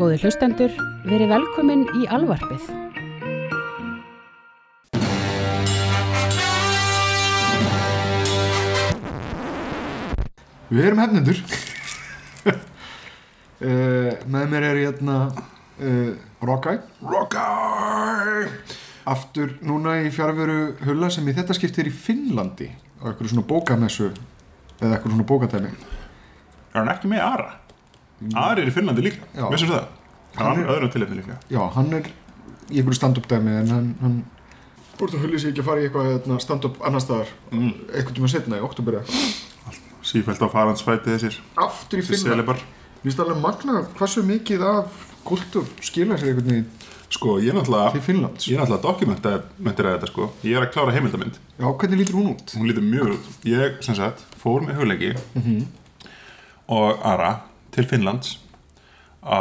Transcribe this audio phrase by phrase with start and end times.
[0.00, 0.72] Góði hlustendur,
[1.04, 2.62] verið velkomin í alvarpið.
[10.70, 11.42] Við erum hefnendur.
[12.48, 16.16] Uh, Með mér er hérna uh,
[16.48, 18.48] Rockeye Rockeye
[19.04, 22.72] Aftur núna í fjárveru hulla sem í þetta skiptir í Finnlandi
[23.04, 24.14] á eitthvað svona bókamessu
[24.80, 25.78] eða eitthvað svona bókatæmi.
[26.72, 27.50] Er hann ekki með Ara?
[28.36, 29.99] Ari er í Finnlandi líka, vissum það?
[30.36, 32.02] Hann er- öðrum tilefni líka Já, hann er
[32.70, 34.24] í einhverju stand-up dæmi en hann, hann
[34.98, 37.28] Búrst að hulli sig ekki að fara í eitthvað hérna, stand-up annar staðar?
[37.52, 37.70] Mm.
[37.88, 38.98] eitthvað tíma setna í oktober.
[40.04, 41.38] Sífælt á faransfæti þessir.
[41.56, 42.56] Aftur í selibar
[43.00, 46.66] Mér finnst alveg magna hversu mikið af kultúr skila sér einhvern veginn.
[47.10, 50.28] Sko, ég er náttúrulega er náttúrulega dokumentera þetta sko.
[50.44, 51.38] Ég er að klára heimildamind.
[51.58, 52.52] Já, hvernig lítur hún út?
[52.54, 53.30] Hún lítur mjög út.
[53.48, 55.66] Ég, sem sagt, fór með hugleiki Mhm.
[56.68, 57.40] og Ara
[57.72, 58.36] til Finnlands
[59.24, 59.40] á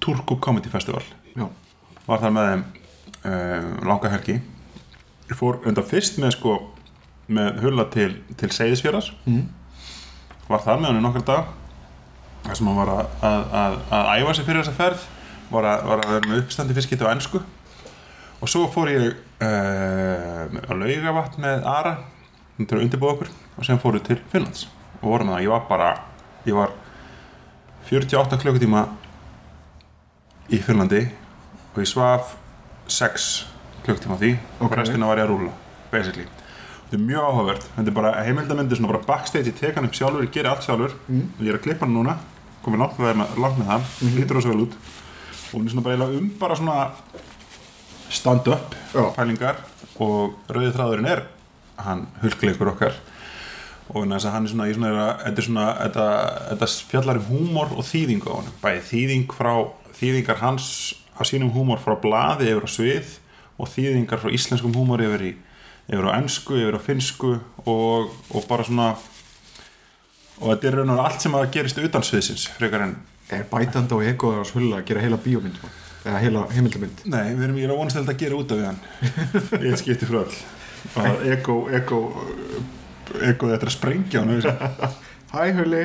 [0.00, 1.02] Turku Comedy Festival.
[1.36, 1.46] Já,
[2.06, 4.38] var þar með um, langa helgi.
[5.26, 6.56] Ég fór undan fyrst með sko
[7.26, 9.46] með hulla til, til Seyðisfjörðar Mhm.
[10.48, 11.48] var þar með hann í nokkur dag
[12.46, 15.06] þar sem hann var að, að, að, að æfa sig fyrir þessa ferð.
[15.50, 17.40] Var að, var að vera með uppstandi fyrstskipti á ennsku
[18.42, 19.08] og svo fór ég
[19.42, 21.92] uh, á laugavatn með Ara
[22.58, 23.30] til að undirbúa okkur.
[23.58, 24.66] Og sem fóru til Finnlands.
[25.02, 25.90] Og vorum það, ég var bara
[26.46, 26.70] ég var
[27.90, 28.84] 48 klukkutíma
[30.50, 31.02] í Finnlandi
[31.74, 32.34] og ég svaf
[32.88, 33.46] 6
[33.86, 34.36] klukktíma því.
[34.60, 34.76] Og Ok.
[34.78, 35.52] restina var ég að rúla
[35.90, 36.26] basically.
[36.86, 37.64] Þetta er mjög áhugavert.
[37.76, 40.62] Þetta er bara heimildamindi svona bara backstage ég tek hann upp sjálfur, ég gerir allt
[40.62, 40.92] sjálfur.
[41.08, 41.30] Mm.
[41.38, 42.16] og ég er að klippa hann núna
[42.64, 43.82] komið langt með, langt með það.
[44.02, 44.16] Mhm.
[44.18, 44.72] lítur það svo vel út.
[45.46, 46.90] Og hún er svona bara um bara svona
[48.10, 49.14] stand up Já.
[49.16, 49.56] pælingar.
[50.00, 51.22] Og rauði þráðurinn er
[51.78, 52.92] hann hulkleikur okkar.
[53.94, 56.06] Og þess að hann er svona, í svona, er að- þetta er svona þetta,
[56.50, 59.52] þetta fjallar um húmor og þýðingu á hann bæði þýðing frá
[59.96, 60.68] þýðingar hans
[61.16, 63.16] á sínum húmor frá blaði yfir á svið
[63.56, 65.32] og þýðingar frá íslenskum húmor yfir, í,
[65.88, 67.32] yfir á ennsku, yfir á finnsku
[67.64, 68.92] og, og bara svona
[70.36, 72.96] og þetta er raun og allt sem að gerist utan sviðsins frekar en
[73.32, 75.60] er bætandi á egoðar að svulla að gera heila bíómynd?
[76.06, 78.82] Eða heila heimildamynd Nei, við erum, ég er að vonast að gera út af hann.
[79.64, 80.36] Ég skipti frá öll.
[81.02, 82.00] Og ego, ego
[83.22, 84.22] ego þetta er að sprengja.
[85.32, 85.82] Hæ Hulli.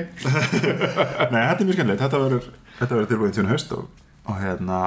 [1.31, 2.03] Nei, þetta er mjög skemmtilegt.
[2.03, 3.87] Þetta verður, tilbúin til haust og,
[4.29, 4.79] og hérna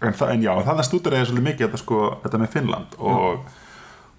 [0.00, 3.48] en, það, en já, það stúdur eða svolítið mikið þetta, sko, þetta með Finnland og,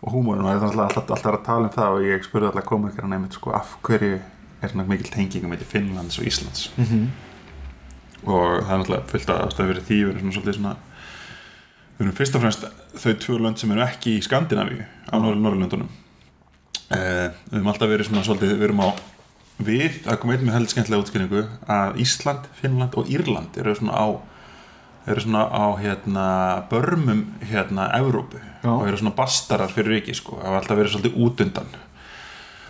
[0.01, 2.49] og húmórin og það er alltaf, alltaf, alltaf að tala um það og ég spurði
[2.51, 4.17] alltaf komikar nefnt sko, af hverju
[4.61, 6.69] er svona mikil tengingum með Finnlands og Íslands?
[6.75, 7.07] Mm -hmm.
[8.25, 10.75] og það er náttúrulega fullt að stöðu fyrir því erum svona svolítið svona
[11.97, 12.65] við erum fyrst og fremst
[12.99, 15.89] þau tvö lönd sem eru ekki í Skandinavíu á Norður Norðurlöndunum.
[16.91, 18.89] Eh, við erum alltaf verið svona svolítið við erum á
[19.57, 23.95] við, það kom einn með held skemmtilega útskynningu að Ísland, Finnland og Írland eru svona
[23.95, 24.07] á
[25.05, 26.27] eru svona á hérna
[26.69, 28.69] börmum hérna Evrópu Já.
[28.69, 31.75] og eru svona bastarar fyrir ríki sko, það var alltaf verið svolítið út undan.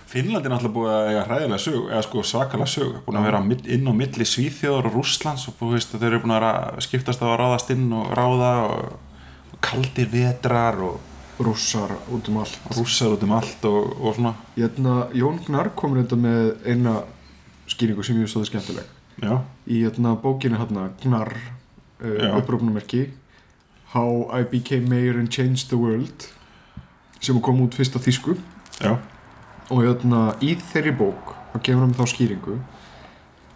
[0.06, 3.42] Finnland er náttúrulega búið að eiga hræðilega sög eða sko svakalega sög, búin að vera
[3.76, 7.28] inn á milli Svíþjóður og Rússlands og veist að þeir eru búin að skiptast á
[7.28, 12.60] að ráðast inn og ráða og kaldir vetrar og Rússar út um allt.
[12.78, 14.36] Rússar út um allt og, og svona.
[14.56, 17.02] Hérna, Jón Gnar kom reynda með eina
[17.68, 18.88] skýringu sem ég stóði skemmtileg.
[19.24, 22.32] Já, í hérna, bókinu hérna Gnar Já.
[22.32, 23.10] uh, upprófnumerki
[23.94, 26.28] How I Became Mayor and Changed the World
[27.24, 28.36] sem kom út fyrst á þýsku.
[28.84, 28.98] Já,
[29.72, 32.58] og hérna, í þeirri bók þá kemur hann með þá skýringu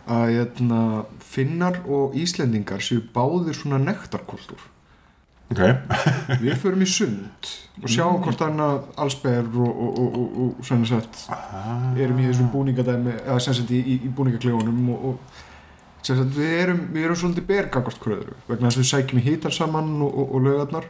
[0.10, 0.82] að hérna,
[1.22, 4.64] finnar og íslendingar séu báðir svona nektarkultúr
[5.52, 5.62] ok.
[6.44, 10.66] Við förum í sund og sjáum hvort hann að allsber og, og, og, og, og
[10.68, 15.06] svona sett ah, erum í þessum búningadæmi eða sem sagt í, í, í búningaklefunum og,
[15.14, 19.22] og sem sagt við erum, við erum svolítið bergagvart kröður vegna þess að við sækjum
[19.22, 20.90] í hítar saman og, og, og lögarnar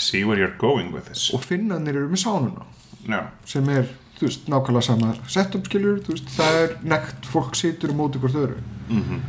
[0.00, 1.30] see where you're going with this.
[1.34, 2.64] Og finnarnir eru með sánuna.
[3.08, 3.90] Já, sem er,
[4.20, 8.62] veist, nákvæmlega sama settum veist, það er nekt fólk situr um móti hvort öðru.
[8.88, 9.20] Mm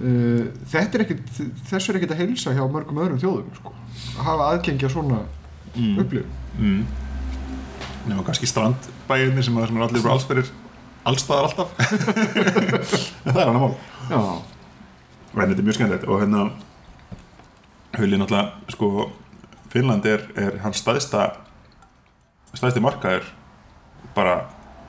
[0.00, 1.26] uh, þetta er ekkit
[1.70, 3.74] þessu er ekkit að heilsa hjá mörgum öðrum þjóðum sko.
[4.26, 5.20] Hafa aðgengi að svona
[5.74, 5.98] mm.
[6.02, 6.80] upplifun mm.
[8.10, 10.50] nema kannski strandbæðinni sem, sem er allir bara allsferir
[11.10, 11.70] allstaðar alltaf
[13.24, 13.74] en það er hann að mál
[14.10, 16.48] en þetta er mjög skemmtilegt og hérna
[17.98, 19.10] Hulli náttúrulega sko
[19.70, 21.30] Finnland er, er hans staðista
[22.52, 23.26] staðisti markaður
[24.14, 24.42] bara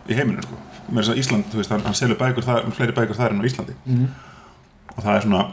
[0.10, 0.58] í heiminu sko
[0.92, 3.44] með þess að Ísland, þú veist, hann, hann selur bækur þar, fleiri bækur þar en
[3.44, 4.08] á Íslandi mm.
[4.96, 5.44] og það er svona,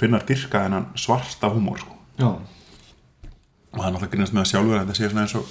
[0.00, 2.30] finnar dyrka þennan svarta húmór sko já.
[3.72, 5.44] Og það er náttúrulega grínast með að sjálfur að þetta sé svona eins og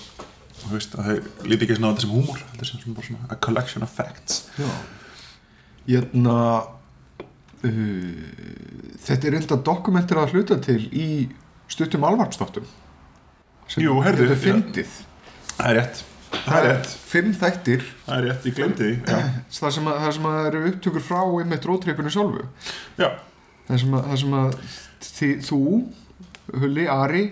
[0.57, 3.07] þú veist, að þau líti ekki svona á þetta sem húmór þetta sé svona bara
[3.11, 4.39] svona a collection of facts.
[4.57, 4.69] Já.
[5.87, 6.37] Hérna
[7.67, 8.25] uh,
[9.05, 11.07] þetta er enda dokumentir að hluta til í
[11.71, 12.67] stuttum alvarpstáttum
[13.75, 14.43] Jú, heyrðu, þetta já.
[14.45, 14.91] fyndið.
[15.57, 16.03] Það er rétt.
[16.31, 16.91] Það er rétt.
[17.11, 17.81] fimm þættir.
[18.05, 19.17] Það er rétt, ég glemdi því
[19.57, 22.45] það sem að, það sem að eru upptökur frá einmitt rótreipinu sjálfu.
[22.99, 23.09] Já.
[23.67, 24.55] það sem að, það sem að
[25.09, 25.59] þi, þú,
[26.61, 27.23] Hulli, Ari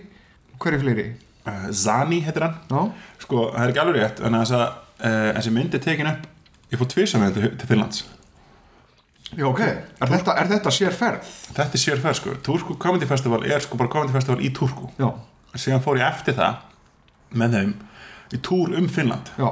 [0.63, 1.05] hverju fleiri?
[1.45, 2.55] Uh, Zani heitir hann.
[2.71, 2.81] Já,
[3.21, 6.23] Sko, það er ekki alveg rétt En þess að uh, þessi mynd er tekin upp
[6.71, 7.99] Ég fór með þetta til Finnlands.
[9.35, 9.59] Já ok.
[9.61, 11.29] Er þetta, er þetta sér ferð?
[11.53, 12.33] Þetta er sérferð sko.
[12.45, 14.89] Turku Comedy Festival er sko bara Comedy Festival í Turku.
[15.01, 15.09] Já,
[15.55, 16.57] Síðan fór ég eftir það
[17.39, 17.71] Með þeim
[18.35, 19.29] Í túr um Finnland.
[19.39, 19.49] Já,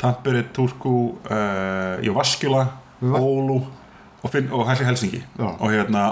[0.00, 0.92] Tampere, Turku
[1.24, 2.64] uh, Javaskjula,
[3.00, 5.46] Va- Oulu og, Finn, og Helsi Helsingi Já.
[5.60, 6.02] og hérna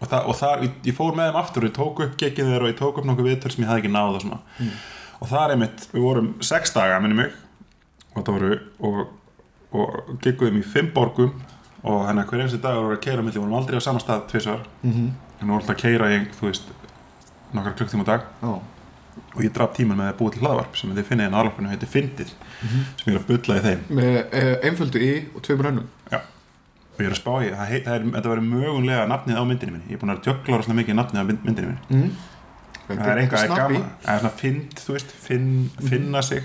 [0.00, 2.50] og, það, og þar, ég, ég fór með þeim aftur og ég tók upp gekkið
[2.52, 4.40] þeir og ég tók upp nokkuð viðtöl sem ég hafði ekki náð og svona.
[4.58, 4.72] Mm.
[5.20, 7.32] og það er einmitt, við vorum sex daga minni mig
[8.14, 8.58] og það voru
[8.88, 9.00] og,
[9.74, 11.32] og gekkuðum í fimm borgum
[11.88, 14.24] og henni hver einstu dag voru að keira milli, við vorum aldrei á sama stað
[14.30, 14.64] tvisvar.
[14.82, 16.70] Mhm, en við vorum alltaf að keira í, þú veist
[17.54, 18.24] nokkar klukktíma dag.
[18.42, 18.58] Já.
[19.34, 21.88] Og ég draf tíman með að búa til hlaðvarp sem þið finnið en aðlarpinu heitir
[21.90, 22.82] Fyndið Mhm.
[22.98, 23.80] sem ég er að bulla í þeim.
[23.98, 25.88] Með eh, einföldu í og tveimur önnum
[26.98, 27.48] og ég er að spá í,
[27.78, 30.96] er, þetta verður mögulega nafnið á myndinni minni, ég er búin að jökla rosalega mikið
[30.98, 31.94] nafnið á mynd- myndinni minni.
[31.94, 32.10] Mm.
[32.88, 33.84] það er eitthvað, gaman.
[34.02, 35.48] Það er svona fynd, þú veist, finn,
[35.92, 36.42] finna sig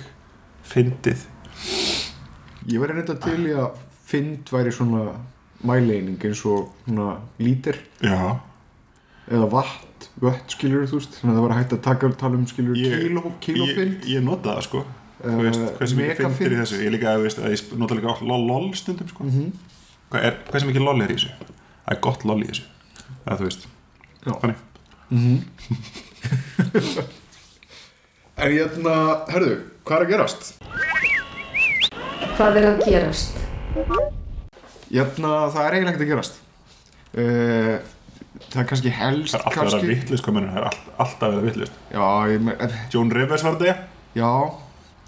[0.70, 1.26] fyndið.
[2.70, 3.82] Ég væri reynda til í að
[4.14, 5.04] fynd væri svona
[5.64, 7.82] mæleining eins og svona lítir.
[8.04, 8.38] Já,
[9.32, 11.18] eða vatt, vött skilur þú veist.
[11.18, 13.08] Þannig að það var hægt að taka tala um skilur Ég-
[13.42, 14.86] kíló, ég, ég nota það sko.
[15.24, 16.82] Þú veist, hversu mikið fyndir í þessu.
[16.84, 19.70] Ég líka, að ég nota líka lol, lol stundum sko, mm hvað
[20.20, 21.32] er, hversu mikið lol er í þessu?
[21.84, 22.66] Það er gott lol í þessu.
[23.24, 23.64] Það þú veist,
[24.24, 24.34] Já.
[24.44, 24.58] þannig.
[28.44, 28.94] En ég ætla,
[29.30, 29.56] herðu,
[29.86, 30.48] hvað er að gerast?
[32.34, 33.36] Hvað er að gerast?
[34.90, 36.40] Ég ætla, það er eiginlega ekkert að gerast.
[37.14, 37.76] Uh,
[38.54, 41.28] Það er kannski helst það er alltaf að vera vittlist komin, það er all, alltaf
[41.28, 41.48] að vera
[42.66, 43.74] er, John Rivers var þetta
[44.18, 44.30] já,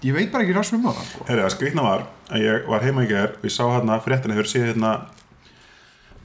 [0.04, 1.26] ég veit bara ekki ræst um það sko.
[1.28, 4.36] Herri, það skrýtna var að ég var heima í gær og ég sá hérna fréttina,
[4.36, 4.92] hefur séð hérna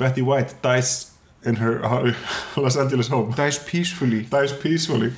[0.01, 1.12] Betty White dies
[1.45, 1.79] in her
[2.62, 3.33] Los Angeles home.
[3.38, 4.25] Dies peacefully.
[4.31, 5.12] Dies peacefully.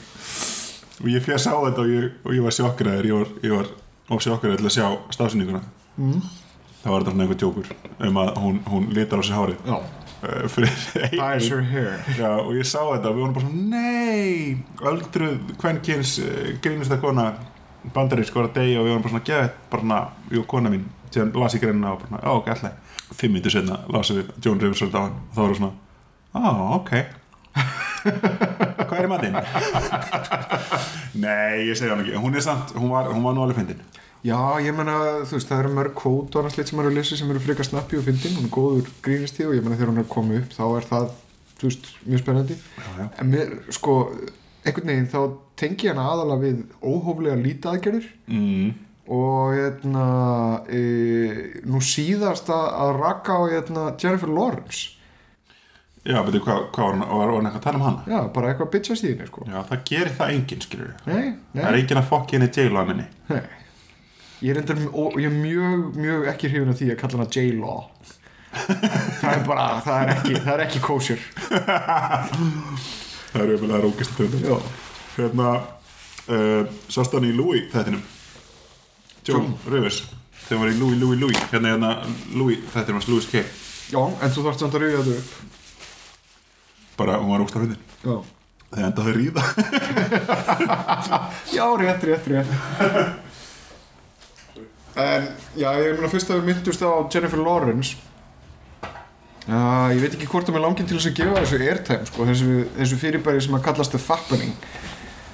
[1.01, 3.57] Og ég fyrir að sá þetta og ég, og ég var sjokkræður ég var, ég
[3.57, 3.73] var
[4.13, 5.61] of sjokkræður til að sjá stafsyninguna
[5.97, 6.21] mm.
[6.83, 7.69] það var þetta svona einhver djókur
[8.07, 9.63] um að hún, hún litar á sig hárið.
[9.67, 10.75] Já, uh, fyrir
[11.15, 11.97] dies her hair.
[12.19, 14.57] Já, og ég sá þetta og við vorum bara svona nei,
[14.91, 17.27] öldruð, kvenkins uh, grínust að kona
[17.95, 20.00] bandarið sko að deyja og við vorum bara svona gett bara svona,
[20.39, 23.81] og kona mín, síðan las ég greinina og bara já, ok, alltaf fimm minnir setna
[23.94, 25.74] lasum við John Rivers og þá var það svona,
[26.33, 26.41] á,
[26.80, 26.94] ok.
[28.03, 29.35] Hvað er í matinn?
[31.24, 32.15] nei, ég segja hann ekki.
[32.19, 33.83] Hún er samt, hún var, hún var nú alveg fyndin.
[34.24, 34.97] Já, ég menna,
[35.27, 37.41] þú veist, það eru mörg kvót og annars lit sem eru að lesa sem eru
[37.44, 38.38] frekar snappi og fyndin.
[38.39, 41.09] Hún er góður grínisti og ég menna þegar hún er komið upp þá er það,
[41.59, 42.57] þú veist, mjög spennandi.
[42.79, 43.07] Já, já.
[43.19, 43.97] en mér, sko,
[44.63, 45.19] einhvern veginn þá
[45.60, 48.74] tengi ég hana aðalega við óhóflega lítið aðgerðir Mm.
[49.13, 50.06] og hérna
[50.71, 50.81] e,
[51.68, 54.89] nú síðast að, að raka á hérna, Jennifer Lawrence.
[56.04, 58.01] Já, betur, hvað, hvað var hún eitthvað að tala um hana?
[58.07, 59.45] já, bara eitthvað bitcha síðan sko.
[59.48, 62.50] já, það gerir það enginn, skilur við nei, það er nei, enginn að fokki henni
[62.75, 63.06] á henni.
[63.30, 63.44] Nei.
[64.44, 67.30] Ég er, endar, og ég er mjög, mjög ekki hrifin af því að kalla hana
[67.31, 67.86] J-Law.
[69.24, 71.24] Það er bara, það er ekki það er ekki kosher
[73.33, 74.11] það er jöfnvel að rókist
[75.17, 78.03] hérna uh, sást hann í Louis þettinum
[79.27, 80.03] John Rivers
[80.43, 81.41] þegar hann var í Louis, Louis, Louis.
[81.51, 81.91] Hérna hérna
[82.35, 83.43] Louis þettinum hans Louis K.
[83.93, 85.29] Já, en þú þarfst samt að rauða þetta upp.
[86.99, 88.15] Bara hún var ógst hundin já,
[88.73, 89.43] þegar endaði að ríða.
[91.57, 92.51] Já rétt, rétt, rétt.
[94.93, 95.23] En
[95.57, 97.95] já, ég meina fyrst að við myndust á Jennifer Lawrence
[99.43, 102.25] Uh, ég veit ekki hvort að mér langin til þess að gefa þessu airtime sko,
[102.29, 104.53] þessu, þessu fyrirbæri sem að kallast the fappening.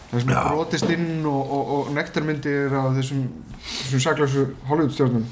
[0.10, 0.40] Það sem Já.
[0.48, 3.20] brotist inn og, og, og nektarmyndir af þessum,
[3.68, 5.28] þessum saklausu Hollywoodstjórnum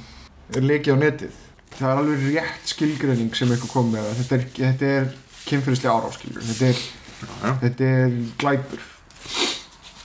[0.53, 1.39] er leikið á netið.
[1.77, 5.09] Það er alveg rétt skilgreining sem eitthvað kom með þetta er, þetta er
[5.47, 6.83] kynfyrirslega áráskilur þetta er,
[7.25, 8.85] já, þetta er glæpur.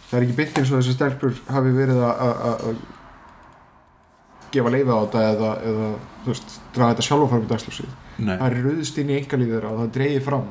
[0.09, 2.81] Það er ekki byggt eins og þessi stelpur hafi verið að-
[4.53, 5.91] gefa leifa á þetta eða, eða
[6.27, 8.35] veist, draga þetta sjálf fram í dagsljósið nei.
[8.39, 10.49] það er rauðst inn í engalíð þeirra og það dreigir fram.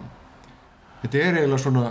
[1.01, 1.85] Þetta er eiginlega svona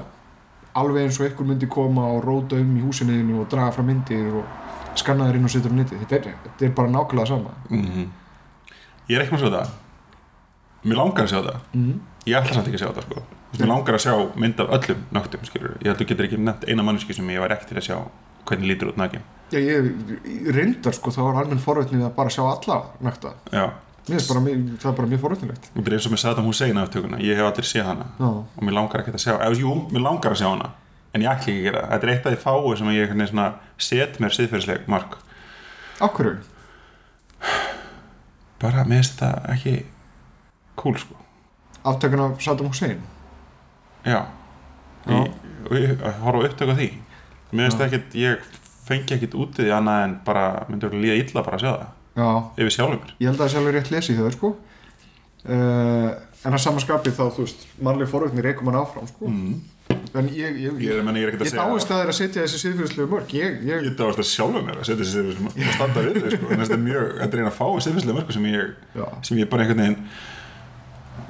[0.80, 4.38] alveg eins og einhver myndi koma og róta um í húsinniðinu og draga fram myndir
[4.40, 7.54] og skanna þær inn og setja á neti þetta er, þetta er bara nákvæmlega sama.
[7.70, 8.08] Mm
[9.10, 9.70] ég er ekki með að sjá það.
[10.84, 11.60] Mér langar að sjá það.
[11.75, 12.00] Mm.
[12.26, 13.22] ég ætla samt ekki að sjá það sko.
[13.58, 16.84] Mér langar að sjá mynd af öllum nögtum skilur ég að getur ekki nefnt eina
[16.87, 17.96] manneski sem ég var ekki til að sjá
[18.46, 18.99] hvernig lítur út
[19.50, 19.88] Já, ég,
[20.22, 22.76] ég reyndar sko þá var almenn forvetnið að bara sjá alla
[23.50, 23.64] já,
[24.09, 26.76] mér bara, mjög- það er bara mjög forrættilegt Þetta er eins og með Saddam Hussein
[26.80, 27.19] aftökuna.
[27.21, 28.07] Ég hef aldrei séð hana.
[28.19, 28.26] Já,
[28.57, 30.71] og mér langar ekkert að sjá eða, jú, mér langar að sjá hana.
[31.14, 31.90] En ég ætla ekki að gera það.
[31.90, 35.16] þetta er eitt af því fáu sem ég veginn svona set mér siðferðisleg mark.
[36.00, 36.37] Af hverju?
[38.61, 39.75] bara mér finnst þetta ekki
[40.76, 41.14] cool sko.
[41.85, 43.00] Aftökun af Saddam Hussein?
[44.04, 44.26] Já,
[45.07, 45.25] Já.
[45.71, 46.88] Ég að horfa á upptök á því.
[47.52, 47.87] Mér finnst Já.
[47.87, 48.38] ekkert, ég
[48.85, 51.88] fengi ekkert út í því annað en bara, myndi líða illa bara að sjá það
[52.17, 54.55] Já, yfir sjálfum mér ég held að það sjálfur rétt lesi þau sko.
[55.40, 56.09] Uh,
[56.45, 59.31] en að samanskapi þá, þú veist mannleg forrætni reykum hann áfram sko.
[59.31, 59.61] Mm.
[60.21, 62.61] en ég, ég, ég er, ég er ég að dáist að þeir að setja þessi
[62.64, 66.05] siðfyrðslegu mörg ég, ég, ég dáist að sjálfum mér að setja þessi siðferðisleg að standa
[66.07, 66.50] við þau sko.
[66.50, 69.50] En þetta er mjög, þetta er eina fáu siðferðisleg mörg sem ég já, sem ég
[69.50, 69.99] bara einhvern veginn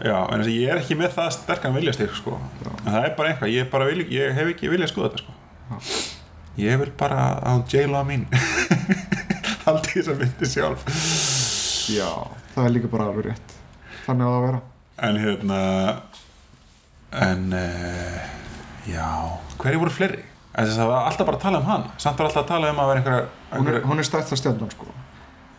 [0.01, 3.15] já, en þess að ég er ekki með það sterkan viljastyrk sko, en það er
[3.19, 3.55] bara eitthvað.
[3.55, 6.03] Ég, bara vil, ég hef ekki viljað skoða þetta sko.
[6.61, 8.27] Ég vil bara á jaila mín
[9.90, 10.85] aldrei þess að myndi sjálf.
[11.90, 12.11] Já,
[12.54, 13.54] það er líka bara alveg rétt.
[14.06, 14.61] Þannig að það vera.
[15.00, 15.61] En hérna
[17.11, 18.18] en uh,
[18.87, 19.06] já,
[19.59, 20.25] hverju voru fleiri?
[20.54, 21.92] Það var alltaf bara að tala um hana.
[22.02, 24.32] Samt var alltaf að tala um að vera einhverja, hún er, einhverja hún er stætt
[24.35, 24.94] að stjarnan sko.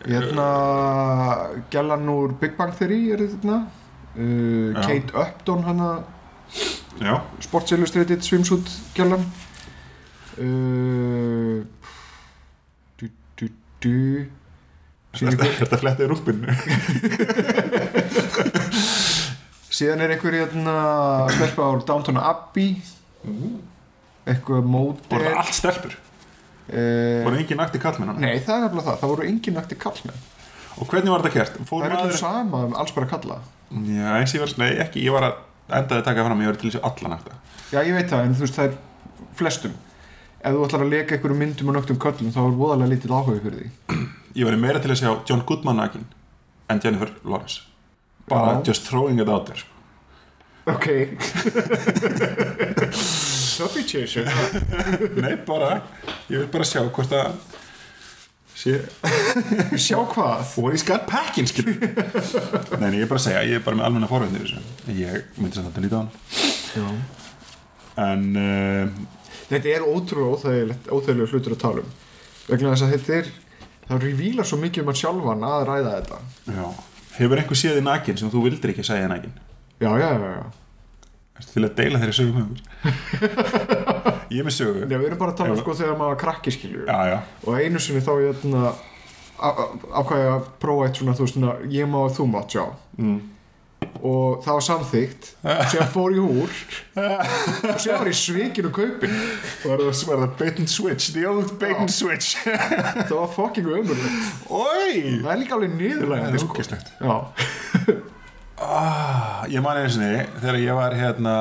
[0.02, 0.46] Hérna
[1.72, 4.80] gælan úr Big Bang Theory er þetta uh.
[4.82, 5.92] Kate Upton hana
[7.42, 9.24] Sports Illustrated swimsuit gælan
[10.42, 11.62] uh,
[13.82, 14.28] du,
[15.16, 16.48] síðan þetta flettið rúpinu
[19.72, 20.76] síðan er einhver hérna
[21.32, 22.76] stelpa á Downton Abbey.
[24.28, 25.94] Eitthvað móti voru það allt stelpur,
[26.68, 30.20] voru engin nakti kallmenn nei það er nefnilega það, það voru engin nakti kallmenn
[30.78, 31.56] og hvernig var þetta gert?
[31.68, 33.40] fór það er allir sama um alls bara kalla
[33.72, 35.40] Já, eins og ég var, nei ekki, ég var að
[35.80, 37.34] endaði að taka fram, ég var til þessu allan eftir
[37.72, 39.76] Já, ég veit það, en þú veist, það er flestum
[40.42, 43.42] Ef þú ætlar að leka einhverjum myndum og nögtum köllum þá er voðalega lítill áhuga
[43.44, 43.98] fyrir því.
[44.40, 46.06] Ég var meira til að sjá John Goodman nakin
[46.72, 47.62] en Jennifer Lawrence.
[48.30, 48.64] Bara Já.
[48.66, 49.68] just throwing it out there sko.
[50.72, 50.86] Ok.
[53.52, 54.26] Substitution
[55.22, 55.82] Nei, bara,
[56.30, 57.32] ég vil bara sjá hvort að
[58.56, 58.78] sé,
[59.84, 60.54] Sjá hvað?
[60.62, 61.50] What he's got packing
[62.80, 64.62] Nei, ég er bara að segja, ég er bara með almenna forveitin
[64.96, 66.14] Ég myndi samt að líta á hann.
[66.72, 66.86] Já.
[68.02, 68.88] En uh,
[69.52, 71.92] Þetta er ótrúlega óþægilega hlutur að tala um.
[72.48, 73.30] Vegna þess að þetta er
[73.88, 76.20] það revílar svo mikið um að sjálfan að ræða þetta.
[76.48, 76.66] Já,
[77.18, 79.34] hefur einhver séð í nakin sem þú vildir ekki segja nakin?
[79.82, 80.44] Já, já, já, já.
[81.42, 82.50] Ertu til að deila þeirri sögum?
[84.32, 84.86] Ég er með sögu.
[84.86, 85.62] Nei, við erum bara að tala um Já.
[85.64, 88.70] sko þegar maður krakki skilju Já, já, og einu sinni þá ég hérna,
[90.00, 91.40] ákvæði að prófa eitt svona, þú veist,
[91.74, 92.64] ég má að þú mátt sjá.
[92.96, 93.18] Mm.
[94.02, 95.28] Og það var samþygt
[95.72, 96.54] sem fór í húr
[97.70, 99.12] og sem var í svikinu kaupin
[99.62, 102.32] Var það, var það bait and switch, the old bait and switch.
[103.08, 104.32] Það var fucking ömurlegt.
[104.50, 105.20] Oi!
[105.22, 106.92] það er líka alveg niðurlega Það er ógeðslegt.
[106.98, 108.02] já,
[108.62, 111.32] Ah, ég man einu sinni þegar ég var hérna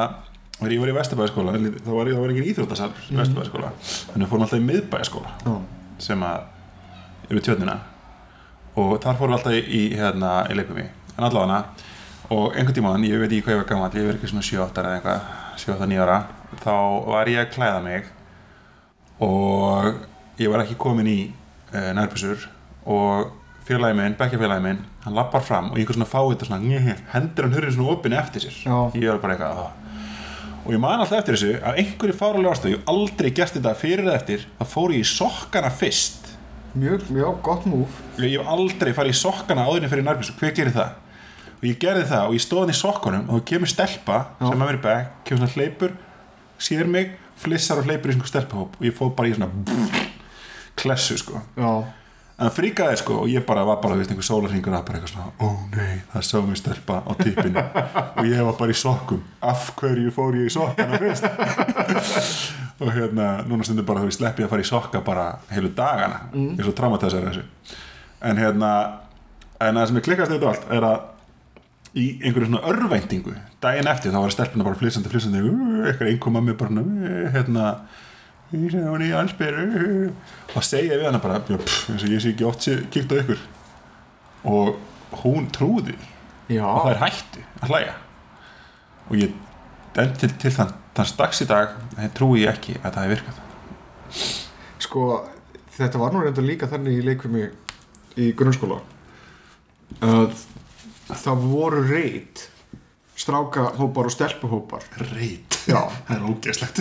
[0.58, 4.32] þegar ég var í Vesturbæðaskóla þá var, þá var engin íþróttasal í Vesturbæðaskóla þannig við
[4.32, 5.54] fórum alltaf í miðbæðaskóla já,
[6.02, 7.76] sem að yfir tjörnina.
[8.82, 11.62] Og þar fórum alltaf í, í hérna í leikum en allavega
[12.32, 14.82] og einhvern tímann, ég veit ekki hvað ég var gammal ég verið ekki svona 7-8
[14.82, 15.26] eða eitthvað
[15.66, 16.18] 7-8-9 ára
[16.62, 16.76] þá
[17.12, 18.08] var ég að klæða mig
[19.28, 19.90] og
[20.40, 22.48] ég var ekki komin í uh, nærbúsur
[22.88, 23.34] og
[23.68, 27.58] félagi minn, bekkjafélagi minn hann lappar fram og einhver svona fáið svona, njö, hendur hann
[27.58, 28.58] hurðin svona opinn eftir sér.
[28.64, 28.78] Já.
[28.96, 29.62] ég var bara eitthvað
[30.62, 34.06] og ég man alltaf eftir þessu af einhverju fáralega ástæðu, ég aldrei gert þetta fyrir
[34.06, 36.30] eða eftir, þá fór ég í sokkana fyrst.
[36.78, 40.76] Mjög, já, gott múf ég hef aldrei farið í sokkana áðurinn fyrir nærbísu, hver gerir
[40.76, 41.01] það?
[41.62, 44.46] Og ég gerði það og ég stóð hann í sokkunum og þá kemur stelpa Já.
[44.48, 45.98] sem að mér í bekk, kemur svona hleypur
[46.62, 49.50] sér mig, flissar og hleypur í svona stelpahóp og ég fóð bara í svona
[50.82, 51.42] klessu sko.
[51.54, 51.70] Já,
[52.42, 55.00] en það fríkaði sko og ég bara var bara, þú veist, einhver sólarhingur að bara
[55.00, 57.66] eitthvað svona, ó nei, það sá mér stelpa á tippinu.
[58.22, 59.22] Og ég var bara í sokkum.
[59.46, 61.28] Af hverju fór ég í sokkana fyrst?
[62.82, 65.70] Og hérna núna stundum bara, þú veist, slepp ég að fara í sokka bara heilu
[65.78, 66.56] dagana, mm.
[66.56, 67.46] ég er svo traumatisar þessu.
[68.26, 68.72] En hérna
[69.62, 71.02] en það sem er klikkast þetta allt er að
[71.98, 73.34] í einhverju svona örvæntingu
[73.64, 77.66] daginn eftir þá var stelpuna bara flissandi flissandi eitthvað einhver mammi bara "Uh, hérna
[78.52, 79.58] ég sé hún í allsbyr
[80.56, 83.20] og segja við hana bara pff, eins og ég sé ekki oft sé, kíkt á
[83.22, 83.40] ykkur.
[84.44, 84.76] Og
[85.24, 85.96] hún trúði
[86.50, 86.66] já.
[86.66, 87.94] og það er hættu að hlæja.
[89.10, 89.34] Og ég
[90.20, 93.42] til, til þann, þann strax í dag þeir trúi ég ekki að það hefur virkað.
[94.82, 95.08] Sko,
[95.78, 97.48] þetta var nú reynda líka þannig í leikvimi
[98.20, 98.82] í grunnskóla
[100.04, 100.36] að
[101.20, 102.48] það voru reyt
[103.22, 104.86] strákahópar og stelpuhópar.
[105.12, 105.58] Reit?
[105.70, 106.80] Já, það er ógeðslegt.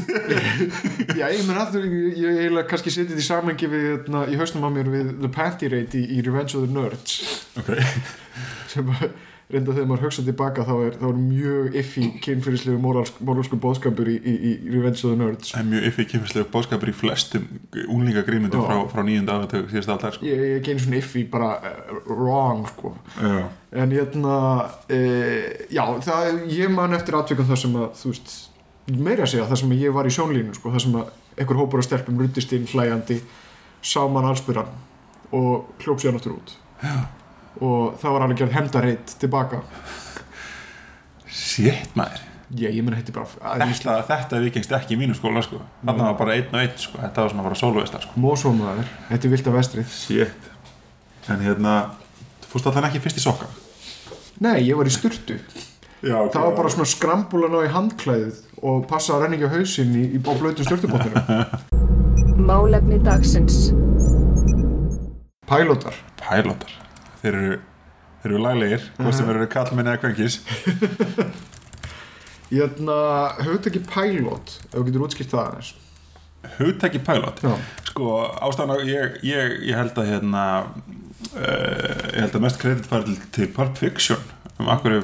[1.21, 4.71] Já ég menn aftur ég, eiginlega kannski setið í samengi við hérna, í hausnum á
[4.73, 7.19] mér við The Panty Raid í, í Revenge of the Nerds.
[7.61, 7.75] Ok,
[8.73, 9.11] sem að
[9.51, 14.17] reynda þegar maður hugsa tilbaka þá er, þá er mjög iffi kynfyrirslegu móralsku bóðskapur í,
[14.19, 17.47] í, í Revenge of the Nerds er mjög yfir kynfyrslega bóðskapur í flestum
[17.83, 18.67] unglingagrýmyndum Já.
[18.69, 20.29] frá, frá nýjunda áratug síðast aldar sko.
[20.29, 23.43] ég, ég gein svona iffi bara uh, wrong sko já,
[23.83, 24.37] en hérna
[24.91, 25.01] e,
[25.73, 28.35] já, það, ég man eftir atvikum það sem að þú veist,
[28.91, 31.63] meira að segja það sem að ég var í sjónlínu sko, það sem að einhver
[31.63, 33.21] hópur af stelpum ruttist inn hlæjandi
[33.83, 34.71] sá mann allsbyrran
[35.37, 37.20] og hljóp sér náttúr út já.
[37.59, 39.63] Og það var alveg gerð hemdarheit tilbaka
[41.27, 42.27] shit maður
[42.57, 45.61] ég, ég menn hætti bara að þetta, þetta vikingst ekki í mínu skóla sko.
[45.85, 46.99] þarna var bara einn og einn sko.
[46.99, 48.23] þetta var svona bara sólveistar sko.
[48.23, 50.51] mósómaður, þetta er vilt af vestrið shit
[51.31, 51.75] en hérna,
[52.43, 53.51] þú fórst allan ekki fyrst í sokka
[54.43, 56.33] nei, ég var í sturtu já, okay.
[56.35, 59.97] það var bara svona skrambúlan á í handklæðið og passa að renna ekki á hausinn
[59.97, 61.79] í, í blöytum sturtubóttinu
[62.41, 63.69] Málefni dagsins.
[65.47, 66.90] pælótar pælótar
[67.21, 67.61] þeir eru,
[68.23, 70.41] þeir eru laglegir hvort sem eru kallmenni eða kvengis
[72.51, 72.97] Hérna,
[73.47, 75.69] hugtæki pælót ef þú getur útskipt það aðeins.
[76.57, 77.45] Hugtæki pælót
[77.87, 83.07] sko ástæðan ég, ég, ég held að hérna uh, ég held að mest kredit fara
[83.07, 84.25] til, til Pulp Fiction.
[84.59, 84.99] Um akkur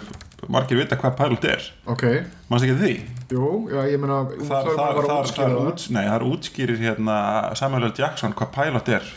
[0.50, 1.70] margir vita hvað pælót er.
[1.86, 2.04] Ok,
[2.50, 2.96] mannst ekki því?
[3.30, 7.16] jú, já, ég meina þar, þar, þar, þar útskýrir hérna
[7.58, 7.94] Samuel L.
[7.98, 9.08] Jackson hvað pælót er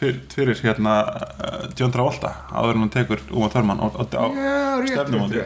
[0.00, 4.24] fyrir, fyrir hérna uh, John Travolta áður en hann tekur Uma Thurman á, á, á,
[4.88, 5.42] stefnumóti.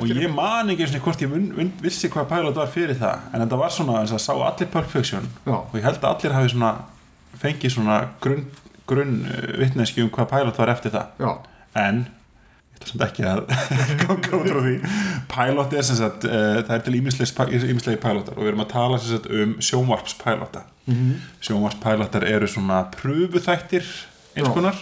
[0.00, 2.98] og ég man ekki einu sinni hvort ég mun, mun, vissi hvað pælót var fyrir
[3.00, 5.56] það en þetta var svona að sá allir Pulp Fiction Já.
[5.58, 6.72] og ég held að allir hafi svona
[7.40, 8.46] fengið svona grunn,
[8.90, 9.20] grunn
[9.58, 11.32] vittneski um hvað pælót var eftir það Já,
[11.84, 12.04] en
[12.88, 13.42] samt ekki að
[14.02, 14.74] ganga út frá því
[15.30, 18.98] pælót er sem sagt uh, það er til ímislegi pælótar og við erum að tala
[18.98, 20.94] sem sagt um sjónvarpspælóta mm.
[20.94, 21.28] -hmm.
[21.46, 23.86] sjónvarpspælótar eru svona pröfuþættir
[24.36, 24.76] eins konar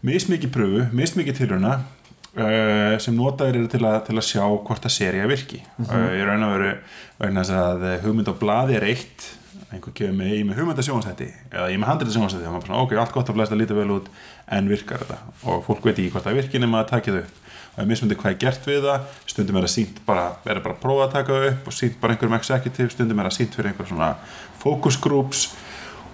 [0.00, 4.96] mismikið pröfu, mismikið tilrauna uh, sem notaðir eru til að, til að sjá hvort að
[4.96, 5.96] seria virki mm -hmm.
[5.96, 6.72] uh, ég raun að veru
[7.18, 9.28] vegna að eh, hugmynd á blaði er eitt
[9.70, 13.12] einhver kemur er með hugmynd að sjónastætti eða ég er með bara svona, ok, allt
[13.12, 14.08] gott að blæsta lítið vel út
[14.50, 15.18] en virkar þetta?
[15.46, 17.36] Og fólk veit ekki hvort það virkir nema að taka það upp.
[17.70, 20.54] Og það er mismundi hvað er gert við það stundum er það sínt bara, er
[20.58, 23.28] það bara að prófa að taka það upp og sínt bara einhverjum executive stundum er
[23.30, 24.10] það sínt fyrir einhver svona
[24.58, 25.44] focus groups.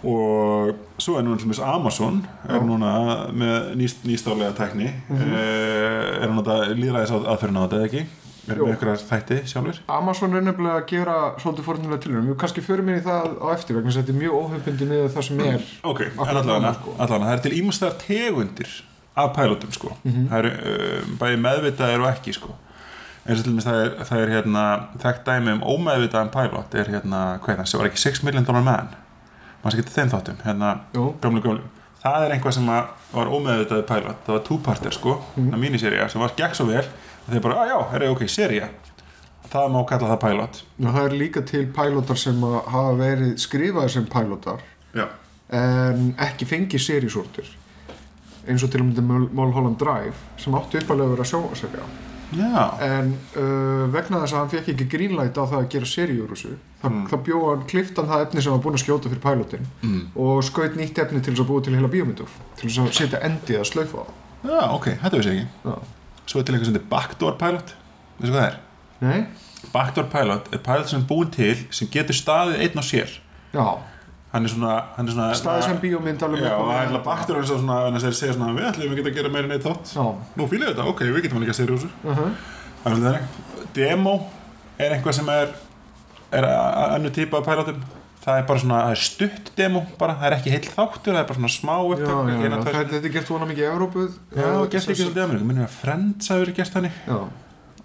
[0.07, 2.93] Og svo er núna til dæmis Amazon er núna
[3.33, 4.93] með nýst, nýstálega tækni.
[5.09, 5.33] Mm Mhm.
[6.23, 8.07] er hún að líðræðis aðferðin á þetta eða ekki
[8.49, 8.67] er Jú.
[8.67, 12.89] með einhverjar þætti sjálfur Amazon er nefnilega að gera svolítið fórnulega tilhörnum Við kannski förum
[12.93, 15.41] inn í það á eftir vegna þess að þetta er mjög óhefbundi með það sem
[15.47, 16.95] er ok, allavega, sko.
[17.01, 18.77] það er til ímestæðar tegundir
[19.17, 20.29] af pælutum sko Mhm.
[20.31, 22.55] það eru uh, bæði meðvitaðir og ekki sko
[23.27, 24.65] eins og til dæmis það er, það er hérna
[25.03, 28.45] þekkt dæmi um ómeðvitaðan pælot er hérna, hvað er það, sem var ekki 6 million
[28.47, 28.93] dollar man
[29.65, 31.07] maður sé getið þeim þáttum hérna, Jú.
[31.25, 31.65] gamlu gamlu
[32.05, 35.49] það er einhvað sem var ómeðvitaði pælot það var two-parter sko, mm.
[35.49, 35.59] Mhm.
[35.65, 36.85] míniserja sem var gegn svo vel
[37.29, 38.71] þeir bara, að já, er ok, serja
[39.51, 43.95] það má kalla það pælot Já, það er líka til pælótar sem hafa verið skrifaðir
[43.97, 44.65] sem pælótar
[44.97, 45.07] já,
[45.55, 47.53] en ekki fengið serísortir
[48.47, 51.87] eins og til og með Mulholland Drive sem áttu uppalega að vera sjóaserja
[52.37, 56.35] já, en uh, vegna þess að hann fekk ekki greenlight á það að gera seríur
[56.37, 56.49] þá,
[56.87, 57.07] Mm.
[57.11, 60.03] þá bjóð hann kliftan það efni sem hann búin að skjóta fyrir pælótin mm.
[60.23, 62.29] og skaut nýtt efni til þess að búa til heila bíómyndur
[62.61, 64.07] til þess að setja endið að slaufa á.
[64.47, 65.63] Já, ok, þetta vissi ég ekki.
[65.65, 65.96] Það
[66.27, 67.75] svo er til eitthvað sem þetta backdoor pilot.
[68.19, 68.57] Veistu hvað það er?
[69.01, 69.19] Nei?
[69.73, 73.19] Backdoor pilot er pilot sem er búin til sem getur staðið einn og sér.
[73.55, 73.67] Já,
[74.33, 77.41] hann er svona, hann er svona staðið sem bíómynd alveg já, og það er backdoor
[77.41, 79.93] og að segja svona við ætlum að geta að gera meira en eitt þátt.
[79.97, 82.33] Já, nú við þetta, ok, við getum að líka serið úr uh -huh.
[83.15, 83.23] er
[83.75, 84.17] demo
[84.79, 85.55] er eitthvað sem er
[86.33, 87.83] er annu típa af pilotum
[88.27, 91.29] það er bara svona, er stutt demo bara, það er ekki heill þáttur, það er
[91.31, 93.63] bara svona smá já, upptök já, já, eina, tvær- það, þetta er gert vona mikið
[93.63, 94.07] í Evrópu.
[94.35, 96.99] Já, gert ekki svolítið Ameríku, minnum að Friends hafi verið gert þannig.
[97.07, 97.19] Já,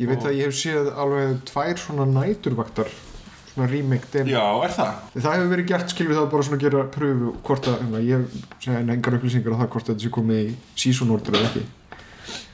[0.01, 2.89] ég veit Og- að ég hef séð alveg tvær svona næturvaktar
[3.51, 4.31] svona remake demo.
[4.31, 4.93] Já, er það?
[5.21, 8.25] Það hefur verið gert skilvið það bara svona að gera pröfu hvort að, hérna, ég
[8.63, 11.63] segja engar upplýsingar á það hvort þetta sé komið í season order eða ekki.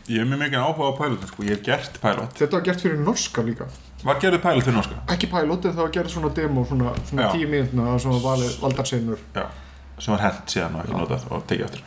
[0.07, 2.81] Ég hef mjög mikið áhuga á pilotum, sko, ég hef gert pilot Þetta var gert
[2.81, 3.65] fyrir norska líka
[4.05, 4.99] var gerðið pilot fyrir norska?
[5.13, 8.59] Ekki pilot en það var gert svona demo svona, svona tíu mínutna að svona valið
[8.61, 9.23] valdarsinnur.
[9.37, 9.45] Já,
[9.97, 11.85] sem var held síðan og ekki notað og tekið aftur.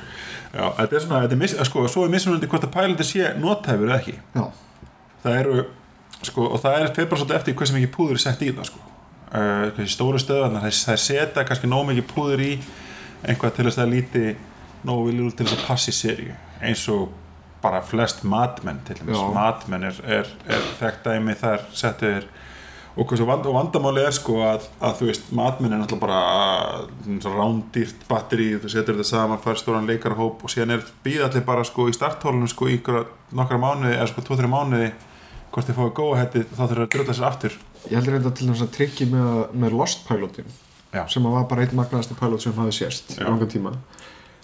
[0.50, 3.30] Já, þetta er svona, þetta er mis, sko, svo er mismunandi hvort að pælandi sé
[3.38, 4.16] nothæfur eða ekki.
[4.34, 4.44] Já,
[5.22, 5.64] það eru,
[6.26, 8.70] sko, og það er fyrir bara svolítið eftir hversu mikið púður er sett í það,
[8.72, 8.86] sko.
[9.30, 12.52] Uh, stóru stöðan, það er setja kannski nóg mikið púður í
[13.22, 14.24] einhvað til þess að líti
[14.88, 17.12] nógu viljul til þess að passi serju, eins og
[17.62, 19.32] bara flest matmenn til dæmis, Já.
[19.34, 22.28] matmenn er, er, er þekkt dæmi þar settuður
[22.96, 27.20] og, vand, og vandamáli er sko að, að þú veist, matminn er náttúrulega bara mm,
[27.36, 31.64] rándýrt batteri þú setur þetta saman, fær stóran leikarhóp og síðan er býð allir bara
[31.66, 34.90] sko í starthólunum sko í nokkra mánuði eða sko 2-3 mánuði
[35.50, 38.50] hvort þið fáið góða hætti þá þurfa að drölla sér aftur Ég heldur reynda til
[38.50, 40.50] þess að trikki með, með Lost Pilotin
[40.90, 41.04] Já.
[41.08, 43.72] sem var bara einn magnaðasti pilot sem hafi sést í langan tíma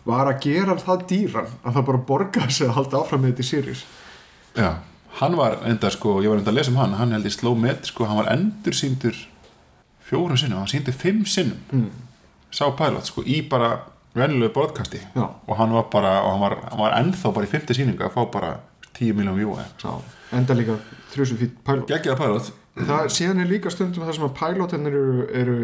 [0.07, 3.45] var að gera það dýran að það bara borgaði sig að halda áfram með þetta
[3.45, 3.85] í series.
[4.57, 4.69] Já,
[5.21, 7.57] hann var enda sko, ég var enda að lesa um hann hann held í sló
[7.59, 9.19] met sko, hann var endur síndur
[10.07, 11.59] fjórum sinnum, hann síndi fimm sinnum.
[11.73, 11.91] Mm.
[12.55, 13.75] sá pilot sko í bara
[14.17, 15.01] venjulegu broadcasti.
[15.15, 15.27] Já.
[15.27, 18.15] og hann var bara, og hann var, hann var ennþá bara í 50 síningu að
[18.15, 18.53] fá bara
[18.97, 19.91] 10 miljón Sá,
[20.33, 20.79] enda líka
[21.13, 21.91] þrjusum fýtt pilot.
[21.91, 22.55] Gekkjaða pilot.
[22.77, 25.59] Það, síðan er líka stundum það sem að pilotinir eru, eru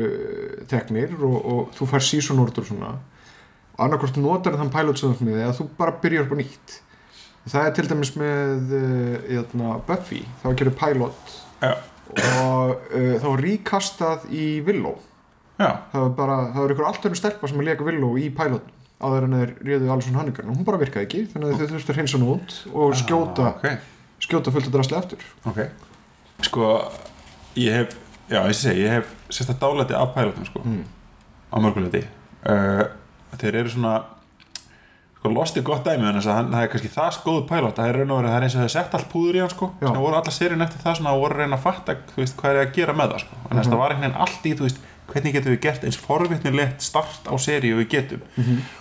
[0.68, 2.92] teknir og, og þú fær season order og svona
[3.82, 4.72] og annarkvort notar þann
[5.26, 6.74] með eða þú bara byrjar upp á nýtt.
[7.42, 11.72] Það er til dæmis með uh, Buffy, þá gerir pilot Já,
[12.38, 15.00] og uh, þá er ríkastað í Willow.
[15.58, 18.28] Já, það var bara, það var ykkur allt önnur stelpa sem að leka Willow í
[18.34, 18.70] pilot
[19.02, 21.92] áður en þeir réðu Alison Hannigan og hún bara virkaði ekki þannig að þau þurftu
[21.92, 23.78] að hreinsa hún út og skjóta, ah, okay.
[24.22, 25.60] skjóta fullt að drasli eftir ok.
[26.46, 26.68] Sko,
[27.58, 27.96] ég hef
[28.30, 30.84] já, ég segi, ég hef sérst að dálæti af pilotum sko, mm.
[31.50, 32.84] á mörguleiti uh,
[33.40, 33.94] þeir eru svona
[35.16, 38.00] sko, Lost er gott dæmi þannig að það er kannski það skoðu pilot það er
[38.00, 39.68] raun og verið, það er eins og það er sett allt púður í hann sko,
[39.80, 39.88] Já.
[39.88, 42.56] sem voru alla seríun eftir það svona og voru að reyna að fatta, veist, hvað
[42.56, 44.54] er að gera með það sko, en þess að það var einhvern veginn allt í,
[44.58, 48.22] þú veist hvernig getum við gert eins forvitnilegt start á seríu við getum.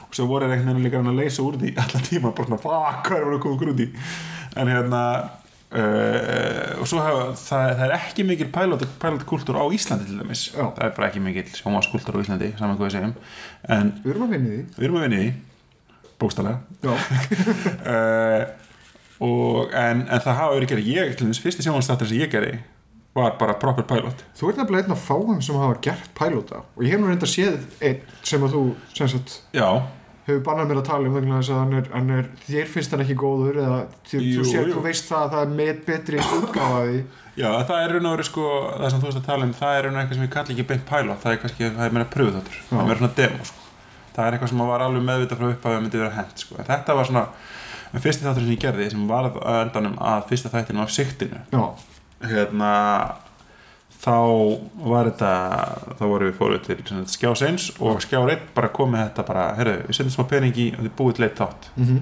[0.07, 2.61] Og svo voru einhvern veginn líka að að leysa úr því allan tíma, bara svona,
[2.61, 3.87] fuck, hvað er að koma í?
[4.61, 5.01] En hérna
[5.71, 10.17] Uh, og svo hafa, það, það er ekki mikil pilot, pilot kultúr á Íslandi til
[10.19, 10.41] dæmis.
[10.51, 10.65] Já.
[10.65, 13.13] það er bara ekki mikil sjómaskultúr á Íslandi saman hvað við segjum.
[13.71, 14.65] En við erum að vinni því.
[14.75, 15.31] Við erum að vinna í því.
[16.21, 16.57] Bókstælega
[16.91, 18.43] uh,
[19.25, 22.59] og, en, en það hafa verið gerð ég, til dæmis, fyrsti sjónvansstáttur sem ég gerði
[23.15, 24.21] var bara proper pilot.
[24.39, 26.61] Þú ert nefnilega einn af fáum sem hafa gert pilota.
[26.77, 28.61] Og ég hef nú reynda séð einn sem að þú
[28.95, 29.67] sem sagt, já,
[30.31, 32.91] hefur bannað mér að tala um vegna þess að hann er, hann er þér finnst
[32.95, 34.75] hann ekki góður eða þú, Jú, þú, sér, jú.
[34.75, 36.99] þú veist það að það er með betri útgáfaði
[37.41, 39.77] já, það er raun og verið sko, það sem þú veist að tala um, það
[39.77, 41.95] er raun og eitthvað sem ég kalli ekki beint pilot, það er kannski, það er
[41.97, 42.81] meira pröfuþáttur, það Já.
[42.81, 43.65] er meira svona demo sko.
[44.15, 46.57] það er eitthvað sem var alveg meðvitað frá upphæðu að myndi vera hent, sko.
[46.59, 47.25] en þetta var svona
[47.91, 51.39] en fyrsti þáttur sem ég gerði, sem var að endanum að fyrsta þættinu af siktinu
[52.31, 52.71] hérna
[54.01, 54.17] þá
[54.81, 55.33] var þetta
[55.99, 59.45] þá vorum við fóruð til skjás eins og skjár einn bara kom með þetta bara,
[59.59, 61.71] herru, við setjum smá pening í og þið búið til eitt þátt.
[61.77, 62.01] Mm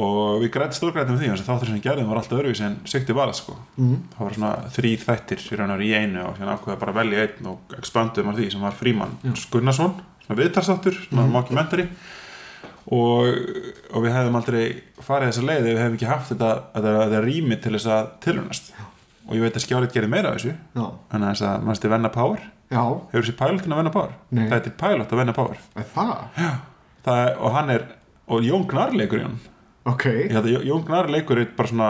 [0.00, 3.14] og við grætti stórgrættum því að þáttur sem við gerðum var alltaf öðruvísi en sikti
[3.14, 3.54] var sko.
[3.76, 3.98] -hmm.
[4.16, 7.22] það var svona þrýr þættir í raun og í einu og hérna ákveða bara velja
[7.22, 9.14] einn og expandum af því sem var Fríman
[9.50, 9.94] Gunnarsson,
[10.26, 11.88] svona viðtarsáttur svona mockumentary.
[12.84, 13.24] Og,
[13.94, 17.20] og við hefðum aldrei farið þessa leið ef við hefðum ekki haft þetta, þetta, þetta
[17.24, 18.72] rými til þess að tilrunast
[19.28, 20.54] og ég veit að skjárið gerir meira af þessu.
[20.76, 22.44] Já, þannig að þess að mannstu Venna Power.
[22.74, 22.82] Já,
[23.12, 24.12] hefur þessi pilotin að Venna Power?
[24.30, 24.44] Nei.
[24.50, 25.58] það er pilot að Venna Power.
[25.76, 26.14] Er það?
[27.04, 27.84] Það er, og hann er,
[28.28, 29.38] og Jón Gnar leikur í hann
[29.84, 31.88] ok, ég held að Jón Gnar leikur er bara svona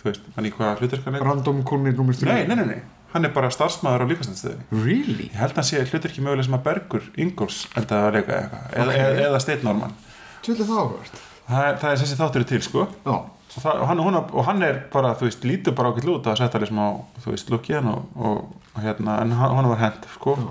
[0.00, 1.22] þú veist, hann í hvað hlutverk hann er.
[1.28, 2.80] Random kúnir nummer 3 nei, nei, nei, nei,
[3.12, 5.28] hann er bara starfsmæður á líkastandstöði really?
[5.30, 8.64] ég held að hann sé hlutverki möguleg sem að Bergur Ingolfs enda að leika eitthvað.
[8.74, 8.98] Eða, Ok.
[8.98, 9.94] eða, eða Steinn Norman
[10.42, 12.86] Tjóðlega það áhvert það er, það er þessi þáttur til sko.
[13.06, 13.14] Já,
[13.56, 16.58] og, hann, hún, og hann er bara, þú veist, lítur bara ákveld út að setja
[16.60, 16.84] alveg smá,
[17.24, 18.42] þú veist, lukkið hann og, og,
[18.74, 20.36] og hérna, en hann, var hent sko.
[20.38, 20.50] Já.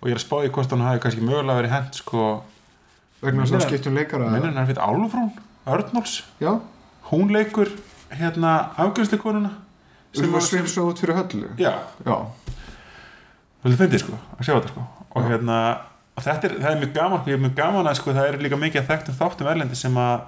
[0.00, 2.26] og ég er að spá í hvort hann hafi kannski mögulega verið hent sko.
[3.20, 5.32] Vegna þess að skiptum leikara minnir hann fyrir Álfrún,
[5.68, 6.54] Örnóls Já,
[7.10, 7.68] hún leikur
[8.16, 9.50] hérna afgjörnsleikonuna
[10.16, 11.50] sem var svifsa út fyrir höllu?
[11.60, 12.16] Já, Já,
[13.62, 14.86] það fyndið sko, að sjá þetta sko.
[15.10, 15.28] Og Já.
[15.34, 15.58] hérna,
[16.20, 18.60] þetta er, það er mjög gaman ég er mjög gaman að sko, það er líka
[18.60, 20.24] mikið að þekktum þáttum erlendi sem að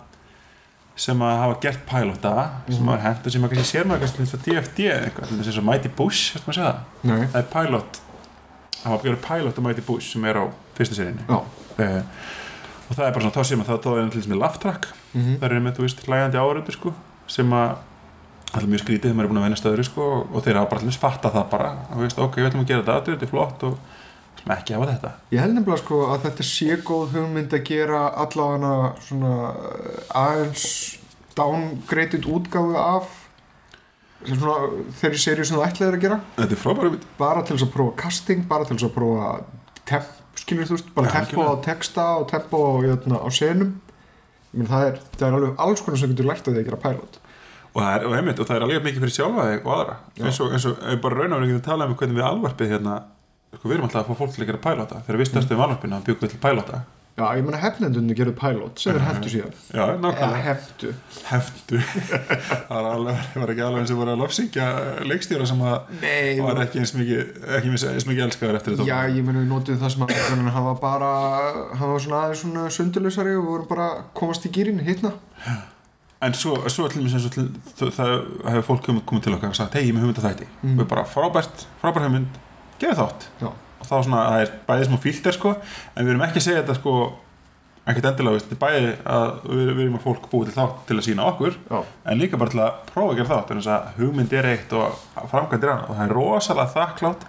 [0.97, 2.33] sem að hafa gert pilota
[2.69, 2.89] sem Mhm.
[2.93, 5.65] að hent og sem að kannski sér maður kannski og DFD eða eitthvað, þess að
[5.65, 8.01] Mighty Bush segja það, nei, það er pilot.
[8.83, 10.45] Það hafa gert pilot á Mighty Bush sem er á
[10.77, 11.39] fyrstu serinni já.
[11.79, 12.03] Uh,
[12.91, 14.59] og það er bara svona, þá sé maður það þá er til þess með laugh
[14.59, 14.87] track.
[15.15, 16.95] Mm það er veist, hlægandi áhörundur sko,
[17.27, 17.77] sem að
[18.53, 20.81] allir mjög skrítið þegar maður er búin að venja stöður sko, og þeir hafa bara
[20.81, 21.71] allir fatta það bara.
[21.97, 23.92] Veist, ok, við ætlum að gera þetta, þetta er flott og sem
[24.51, 25.13] ekki hafa þetta.
[25.31, 30.65] Ég held nefnilega sko að þetta sé góð hugmynd að gera allavega svona uh, aðeins
[31.39, 33.19] downgraded útgáfu af
[34.23, 34.57] svona
[34.99, 36.19] þeirri serið sem þú ætlaðir að gera.
[36.41, 39.31] Þetta er frábæra mynd bara til þess að prófa casting, bara til þess að prófa
[39.89, 43.73] temp, skilur þú veist, bara Já, tempo á texta og tempo á, jötna, á senum
[44.53, 46.81] menn það er, það er alveg alls konar sem getur lært að því að gera
[46.83, 47.19] pilot.
[47.73, 49.95] Og það er, og, einmitt, og það er alveg mikið fyrir sjálfa og aðra.
[50.21, 52.97] Eins og, eins og bara raun og verið að tala um hvernig við alvarpið hérna
[53.59, 55.65] sko, við erum alltaf að fá fólk til að gera pælóta þegar við stöðstum um
[55.69, 59.29] alvarpinu að bjúkum við til pælóta Já, ég meina hefnendunni gerðu pilot sem er heftu
[59.29, 59.51] síðan.
[59.77, 60.93] Já, Eða nákvæmlega heftu.
[61.29, 61.81] Heftu.
[62.71, 64.69] Það var, alveg, var ekki alveg eins og voru að lofsingja
[65.11, 67.21] leikstjóra sem að Nei, var ekki eins mikið
[67.59, 68.87] ekki eins mikið elskaður eftir þetta.
[68.89, 70.15] Já, ég meina við notum það sem að
[70.57, 71.11] hann var bara,
[71.83, 75.13] hann var svona aðeins svona sundurlausari og við vorum bara komast í gýrin, hittna
[76.23, 78.13] En svo, svo til mér sem svo til, það,
[78.47, 80.77] hefur fólk komið, til okkar og sagt hei, ég með hugmynd að þætti Mm.
[80.79, 82.41] og við bara frábært, frábært hugmynd
[82.83, 86.27] gefið þátt Já, og þá svona, það er bæðið smá fílter sko en við erum
[86.29, 86.97] ekki að segja þetta sko
[87.83, 90.83] ekkert endilega, veist, þetta er bæði að við, við erum að fólk búið til þátt
[90.87, 91.79] til að sína okkur já,
[92.13, 94.75] en líka bara til að prófa að gera þátt en þess að hugmynd er eitt
[94.79, 95.01] og
[95.33, 95.89] framkvæmd er annað.
[95.89, 97.25] Og það er rosalega þakklátt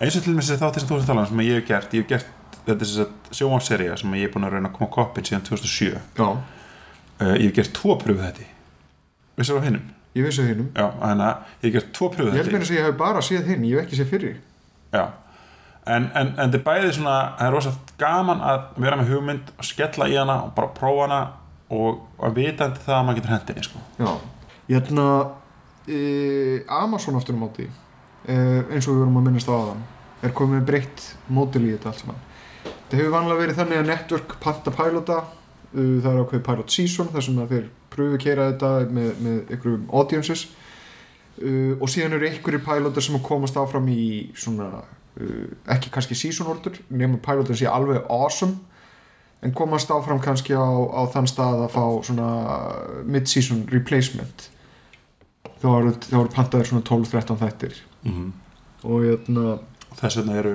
[0.00, 1.94] eins og til mér þessi þátt sem þú sem tala um sem ég hef gert,
[1.94, 5.26] ég hef gert þetta er sjónvánssería sem ég hef búin að reyna að koma koppin
[5.26, 6.26] síðan 2007 uh, já,
[7.38, 8.48] ég hef gert tvo pröfu þetta
[9.38, 10.68] vissir á hinnum ég vissi það hinnum
[11.62, 14.12] ég hef gert tvo pröfu þetta ég hef bara séð hinn, ég hef ekki séð
[14.12, 14.34] fyrri
[14.96, 15.06] já.
[15.86, 19.50] En, en, en þetta er bæði svona það er rosalega gaman að vera með hugmynd
[19.54, 21.20] og skella í hana og bara prófa hana
[21.76, 23.82] og að vita það að maður getur hendinni sko.
[24.00, 24.10] Já,
[24.70, 26.00] ég held að e,
[26.80, 29.86] Amazon aftur á móti e, eins og við vorum að minnast á aðan
[30.26, 32.22] er komið breytt mótil í þetta allt saman.
[32.66, 37.10] Þetta hefur vanlega verið þannig að network panta pilota uh, það er ákveðið pilot season
[37.12, 40.46] þar sem að þeir pröfu keira þetta með, með einhverjum audiences
[41.42, 45.44] uh, og síðan eru einhverjir pilotar sem komast áfram í svona uh,
[45.76, 48.58] ekki kannski season order nema pilotar sé alveg awesome
[49.44, 52.30] en komast áfram kannski á, á þann stað að fá svona
[53.04, 54.48] mid-season replacement.
[55.60, 57.78] Þá eru, eru pantaðir svona 12-13 þættir.
[58.06, 58.32] Mm
[58.86, 59.58] og hérna
[59.96, 60.54] þess vegna eru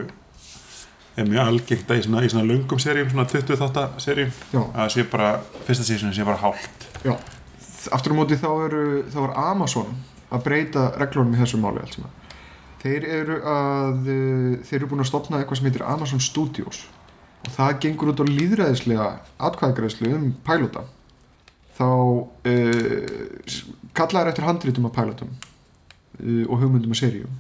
[1.20, 4.62] er mjög algengt að í svona, í svona löngum seríum svona 20 þáttar seríum já,
[4.62, 5.34] að sé bara,
[5.68, 6.88] fyrsta sísonu sé bara hálft.
[7.04, 7.16] Já.
[7.92, 9.92] aftur á móti þá eru þá er Amazon
[10.32, 12.18] að breyta reglunum í þessu máli allt saman.
[12.82, 16.86] Þeir eru að uh, þeir eru búin að stopna eitthvað sem heitir Amazon Studios.
[17.46, 19.06] Og það gengur út á líðræðislega
[19.50, 20.84] atkvæðagreðslu um pælóta
[21.78, 23.56] þá uh,
[23.98, 27.40] kallaður eftir handritum af pælotum uh, og hugmyndum af seríum.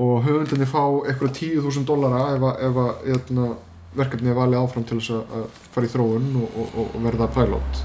[0.00, 3.46] Og höfundinni fá eitthvað 10.000 dollara ef, að- ef að hérna,
[3.98, 7.80] verkefni er valið áfram til þess að- fara í þróun og, og, og verða pilot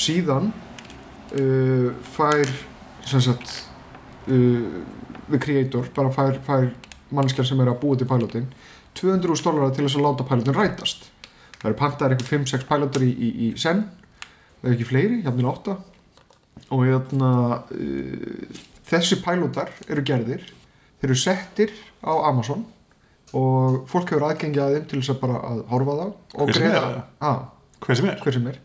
[0.00, 0.48] síðan
[1.36, 2.50] uh, fær
[3.12, 3.54] sagt
[4.28, 4.82] uh,
[5.30, 6.70] the creator bara fær, fær
[7.14, 8.48] mannskjar sem er að búa til pilotin
[8.98, 11.08] 200.000 dollara til þess að láta pilotin rætast.
[11.58, 13.86] Það eru pantaðir eitthvað 5-6 pilotar í, í, í senn
[14.60, 15.74] það er ekki fleiri, jafnvel 8
[16.74, 17.32] og hérna
[17.74, 20.46] uh, þessi pilotar eru gerðir
[21.00, 22.64] þeir eru settir á Amazon
[23.34, 26.04] og fólk hefur aðgengi að þeim til þess að bara að horfa þá
[26.38, 26.84] og greiða
[27.18, 27.42] að,
[27.84, 28.20] hver sem er.
[28.22, 28.60] hver sem er.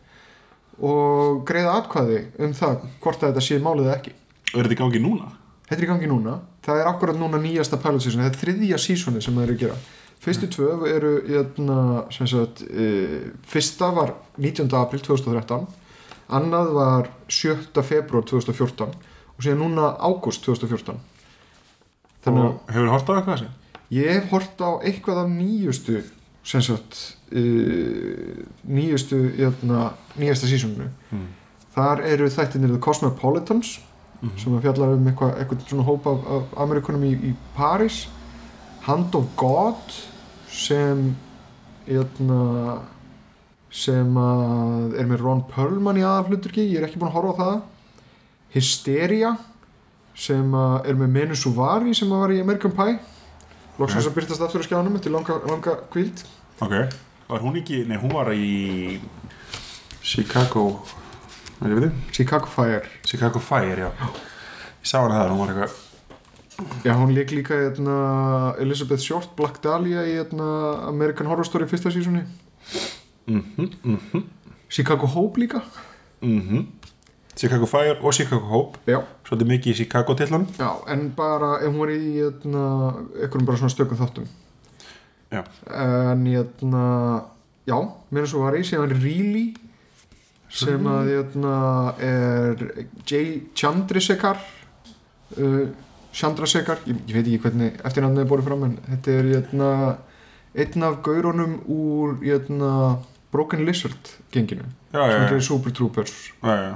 [0.80, 4.14] Og greiða atkvæði um það hvort að þetta sé málið eða ekki
[4.54, 5.30] er þetta í gangi núna?
[5.68, 8.78] þetta er í gangi núna, það er akkurat núna nýjasta pilot season, þetta er þriðja
[8.82, 9.76] seasoni sem það eru að gera
[10.20, 11.76] fyrstu tvö eru hérna,
[12.12, 14.66] sem sagt, e, fyrsta var 19.
[14.76, 15.68] april 2013
[16.30, 17.70] annað var 7.
[17.86, 20.98] februar 2014 og síðan núna ágúst 2014
[22.26, 23.52] þannig að hefur hort á eitthvað þessi?
[23.90, 26.02] Ég hef hort á eitthvað af nýjustu
[26.44, 26.98] sagt
[27.32, 31.26] uh, nýjustu jötna, nýjasta sísoninu Mm.
[31.74, 33.80] þar eru þættinir The Cosmopolitans
[34.20, 34.38] Mhm.
[34.38, 38.06] sem að fjalla um eitthvað, eitthvað svona hóp af, af Amerikunum í, í Paris
[38.84, 39.94] Hand of God
[40.50, 41.16] sem
[41.88, 42.80] jötna,
[43.70, 47.40] sem að er með Ron Perlman í aðafluturki ég er ekki búin að horfa á
[47.40, 47.62] það.
[48.56, 49.36] Hysteria
[50.14, 52.98] sem að er með Menu Suvari sem að var í American Pie.
[53.80, 56.20] Loksins að byrtast aftur á skjánum eftir langa, langa kvíld
[56.60, 56.74] ok,
[57.30, 59.00] var hún ekki, nei hún var í
[60.04, 61.49] Chicago veit ég veit þið?
[62.12, 62.82] Chicago Fire.
[63.04, 63.92] Chicago Fire, já.
[64.80, 65.78] Ég sá hana það, hún var eitthvað
[66.84, 70.48] Já, hún leik líka hérna, Elizabeth Short, Black Dahlia í hérna,
[70.88, 72.24] American Horror Story fyrsta sísoni
[73.26, 74.24] mhm, mhm,
[74.68, 75.62] Chicago Hope líka.
[76.20, 76.66] Mhm.
[77.36, 78.78] Chicago Fire og Chicago Hope.
[78.86, 82.64] Já, svolítið mikið í Chicago tillan já en bara ef hún var í hérna,
[83.20, 84.28] einhverjum bara svona stökum þáttum.
[85.30, 85.44] Já.
[85.70, 86.84] En hérna
[87.66, 87.76] já,
[88.10, 89.54] mér er svo var í síðan Reilly
[90.50, 91.54] sem að hérna
[92.02, 92.64] er
[93.06, 94.40] Jay Chandrasekhar
[95.38, 95.68] uh,
[96.10, 99.70] Chandrasekhar ég, ég veit ekki hvernig eftirnafnið er borðið fram en þetta er hérna
[100.58, 102.72] einn af gaurunum úr hérna
[103.30, 106.32] Broken Lizard genginu já, sem gerir Super Troopers.
[106.42, 106.74] Já, já.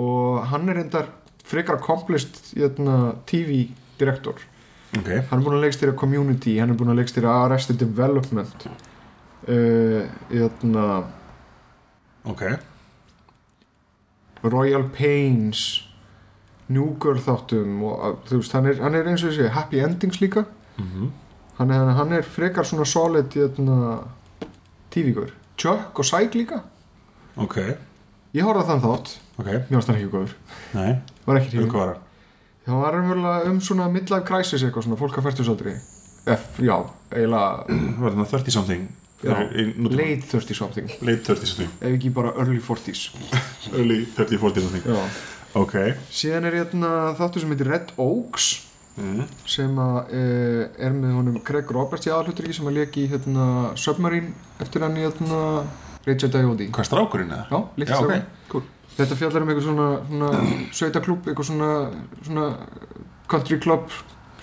[0.00, 1.10] og hann er endar
[1.44, 4.38] frekar hérna, TV direktor.
[4.96, 8.66] Ok, hann er búinn að leikstýra Community hann er búinn að leikstýra Arrested Development.
[9.44, 11.04] Uh, hérna,
[12.24, 12.69] ok
[14.42, 15.64] Royal Pains
[16.70, 20.20] New Girl þáttum og þú veist, hann er, hann er eins og þessi Happy Endings
[20.22, 20.44] líka.
[20.78, 21.10] Mhm.
[21.58, 23.98] Hann er, hann er frekar svona solid hérna,
[24.90, 26.62] TV-gur Chuck og Psych líka.
[27.36, 27.58] Ok,
[28.34, 30.32] ég horfði þann þátt, ok, mér varst hann ekki góður.
[31.26, 32.06] Var ekki um var það?
[32.70, 35.74] það var umverulega um svona midlife crisis eitthvað svona fólk að færtusaldri
[36.30, 36.76] F, já,
[37.10, 38.88] eiginlega Var það 30 something?
[39.24, 39.36] Já,
[39.90, 40.88] late 30 something.
[41.02, 41.76] Late 30 something.
[41.80, 43.10] Ef ekki bara early 40s
[43.74, 44.88] Early 30, 40 something.
[44.88, 45.04] Já.
[45.60, 45.76] Ok.
[46.14, 48.50] Síðan er hérna þáttur sem heitir Red Oaks
[49.00, 49.22] mm.
[49.48, 50.24] sem að e,
[50.86, 53.46] er með honum Craig Roberts í aðalhutur sem að leki í hérna,
[53.80, 55.40] Submarine eftir hann í hérna,
[56.06, 57.46] Richard Diodi Hvað er strákurinn eða?
[57.50, 58.46] já, líkt Já, ok, strákur.
[58.52, 58.68] cool.
[59.00, 60.30] Þetta fjallar um eitthvað svona, svona
[60.76, 61.68] sveitaklúb, eitthvað svona,
[62.26, 62.46] svona
[63.30, 63.92] country club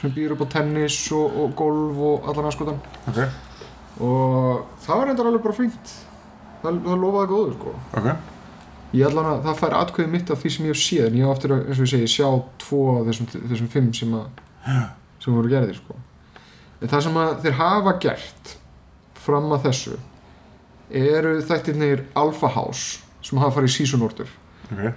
[0.02, 2.80] sem býr upp á tennis og, og golf og allan aðskotan.
[3.10, 3.20] Ok,
[4.04, 5.94] og það var reyndar alveg bara fínt.
[6.62, 7.74] Það, það lofaði góður sko.
[8.02, 8.10] Ok.
[8.96, 11.28] Ég allan að það fær atkvæði mitt af því sem ég hef séð en ég
[11.28, 12.28] á eftir að, eins og ég segi, sjá
[12.64, 14.46] tvo af þessum, þessum fimm sem, að,
[15.24, 15.98] sem voru gerðir sko.
[16.78, 18.54] En það sem að þeir hafa gert
[19.28, 19.98] fram að þessu
[20.88, 24.32] eru þættirnir Alpha House sem hafa farið í season order.
[24.72, 24.88] Ok,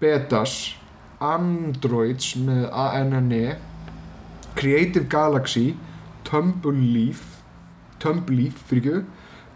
[0.00, 0.56] Betas
[1.24, 3.58] Androids með ANNE
[4.56, 5.74] Creative Galaxy
[6.24, 7.33] Tumbleaf
[8.02, 9.04] Tumbleaf fyrir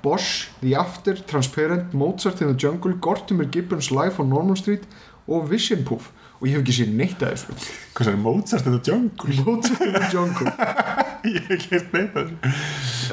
[0.02, 4.86] Bosch, The After, Transparent, Mozart in the Jungle, Gortimer Gibbons Life on Normal Street
[5.26, 7.54] og Vision Puff og ég hef ekki séð neitt að þessu.
[7.98, 9.38] Hvað er Mozart in the Jungle?
[9.46, 10.52] Mozart in the Jungle.
[11.28, 12.52] Ég hef ekki heilt neitt að þessu.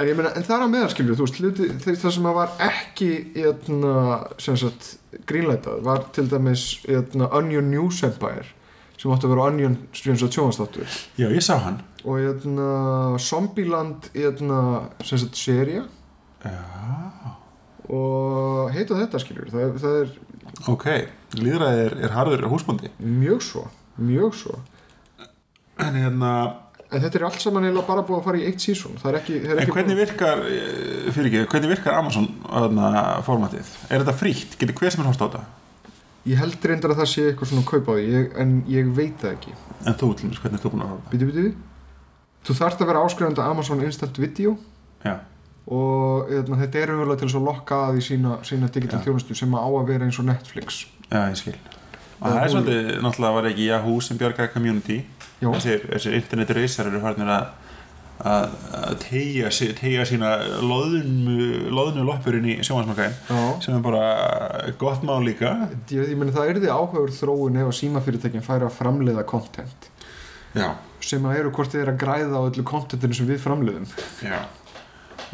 [0.03, 3.09] En meina, en það er að meðalskilju þú veist, hluti, það sem að var ekki
[4.45, 4.91] sagt,
[5.25, 8.45] grínlætað var til dæmis eitna, Onion News Empire
[9.05, 11.79] sem átti að vera Onion sem sagt sjónastáttur Já, ég sá hann.
[12.05, 12.67] Og eitna,
[13.21, 14.59] Zombieland eitna,
[15.05, 15.85] sem sagt, seria
[17.85, 20.13] og heita þetta skiljur það, það er
[20.71, 20.85] Ok,
[21.37, 22.89] líðræði er, er harður húsbóndi.
[22.97, 23.65] Mjög svo
[23.97, 24.59] mjög svo.
[25.81, 26.31] En hérna
[26.93, 29.17] en þetta er allt saman eiginlega bara búið að fara í eitt sísón það er
[29.19, 32.27] ekki, það er En ekki hvernig virkar, eh, fyrir ekki, hvernig virkar Amazon
[33.25, 33.71] formatið?
[33.89, 34.57] Er þetta frítt?
[34.61, 35.41] Getur hver sem er hóst á þetta?
[36.25, 39.31] Ég held reyndar að það sé eitthvað svona kaup á því en ég veit það
[39.35, 39.55] ekki.
[39.85, 41.11] En þú, dæmis, hvernig er þú búin að horfa?
[41.13, 41.45] Bíti, bíti,
[42.47, 44.55] þú þarft að vera áskrifandi af Amazon Instant Video.
[45.05, 45.15] Já,
[45.65, 49.05] og eðna, þetta er umverulega til að lokka að í sína, sína digital Já.
[49.07, 50.83] þjónustu sem á að vera eins og Netflix.
[51.09, 51.55] Já, ég skil.
[52.15, 54.97] Og það er svolítið, náttúrulega var ekki Yahoo sem bjargaði community.
[55.41, 57.49] Já, Þessir, þessir internet reysar eru farnir að
[58.23, 60.31] að að tegja, tegja sína
[60.63, 63.41] loðnu, loðnu loppurinn í sjónvarsmarkaðin já.
[63.65, 64.03] sem er bara
[64.79, 65.55] gott mál líka.
[65.91, 69.89] Ég, ég meni það er því áhugaður þróun ef að símafyrirtækinn færi að framleiða content.
[70.55, 70.69] Já,
[71.03, 73.89] sem að eru hvort þið er að græða á öllu contentinu sem við framleiðum.
[74.23, 74.39] Já.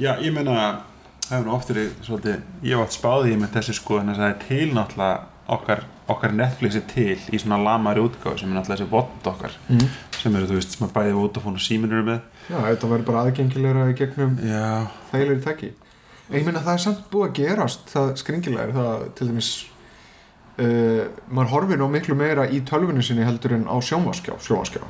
[0.01, 3.99] Já, ég meina það hefur nú oft verið svolítið ég átt spáðið með þessu sko
[4.01, 5.19] en það er til náttúrulega
[5.51, 9.55] okkar, okkar Netflix er til í svona lamari útgáð sem er náttúrulega þessi vott okkar
[9.67, 9.87] mm.
[10.17, 13.07] sem eru, þú veist, sem að bæði Vodafone og Símin eru með Já, þetta væri
[13.07, 14.37] bara aðgengilegra í gegnum
[15.11, 15.73] þægilegri
[16.31, 19.49] en ég meina það er samt búið að gerast það skringilega er það til dæmis
[20.63, 24.85] uh, maður horfir nú miklu meira í tölvunni sinni heldur en á sjónvaskjá sjónvaskjá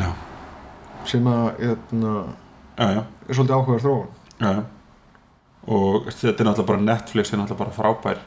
[0.00, 0.08] já,
[1.08, 2.14] sem að eitna,
[2.78, 4.64] já, já, er svolítið áhugaður þróun.
[5.66, 8.24] Og þetta er náttúrulega bara Netflix er náttúrulega bara frábær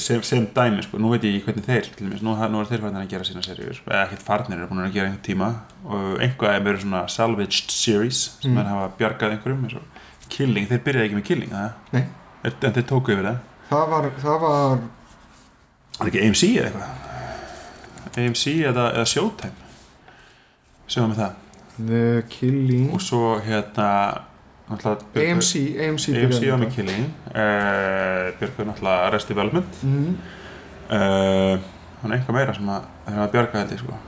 [0.00, 2.68] sem, sem dæmi, sko, nú veit ég ekki hvernig þeir til dæmis, nú, nú er
[2.70, 5.48] þeir farnir að gera sína serjur eða ekkert farnir er búin að gera einhvern tíma.
[5.84, 8.58] Og einhvað er verið svona salvaged series sem Mm.
[8.58, 11.70] er hafa bjargað einhverjum og Killing, þeir byrjaði ekki með Killing það?
[11.92, 12.04] Nei.
[12.44, 13.38] En en þeir tóku yfir það.
[13.70, 14.78] Það var, það var
[15.94, 16.88] Það er ekki AMC eða eitthvað?
[18.24, 19.52] AMC eða, eða Showtime?
[20.94, 21.34] Var með það.
[21.88, 22.88] The Killing.
[22.94, 23.88] Og svo hérna
[24.72, 26.08] AMC AMC,
[26.72, 29.06] Killing uh, Björgur náttúrulega.
[29.10, 29.78] Arrested Development.
[29.84, 30.16] Mm.
[30.88, 31.58] uh,
[32.00, 33.98] hann er eitthvað meira sem að þeir hafa bjargað held ég sko.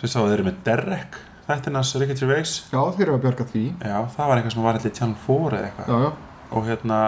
[0.00, 2.54] Sem sá að þeir eru með Derek þættinans Ricky Gervais.
[2.72, 3.64] Já þeir eru að bjarga því.
[3.78, 5.92] Já það var eitthvað sem var í Channel 4 eða eitthvað.
[5.92, 7.00] Já, já, og hérna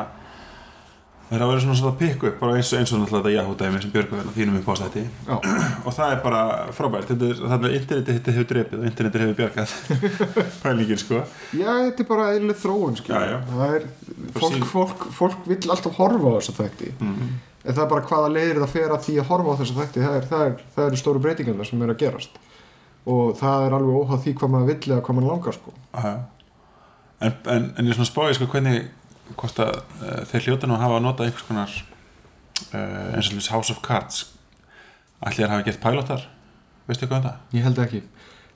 [1.29, 3.57] þeir hafa verið svona svona pikk upp bara eins og eins og náttúrulega þetta Yahoo
[3.61, 6.43] dæmi sem Björgur hérna þínum upp á stætti og það er bara
[6.77, 9.75] frábært þetta er, þannig að interneti þetta hefur drepið og interneti hefur bjargað
[10.65, 11.21] pælingin sko
[11.59, 13.21] já þetta er bara eðlileg þróun skilur.
[13.21, 13.39] Já, já.
[13.53, 13.87] það er
[14.39, 17.31] fólk, sín- fólk, fólk vill alltaf horfa á þessa þætti mm.
[17.65, 20.07] en það er bara hvaða leiðir það fer að því að horfa á þessa þætti
[20.07, 22.41] það, er, það, er, það eru stóru breytingarna sem eru að gerast
[23.09, 25.73] og það er alveg óháð því hvað maður vill eða hvað maður langar sko.
[25.97, 26.15] Aha.
[27.25, 28.89] en, en, en ég er svona spáði sko hvernig
[29.37, 31.73] hvort að uh, þeir hljóta nú að hafa að nota einhvers konar
[32.75, 34.25] uh, eins og dæmis House of Cards
[35.21, 36.25] allir að hafa gert pilotar
[36.89, 37.37] veistu hvað um það?
[37.59, 38.03] ég held ekki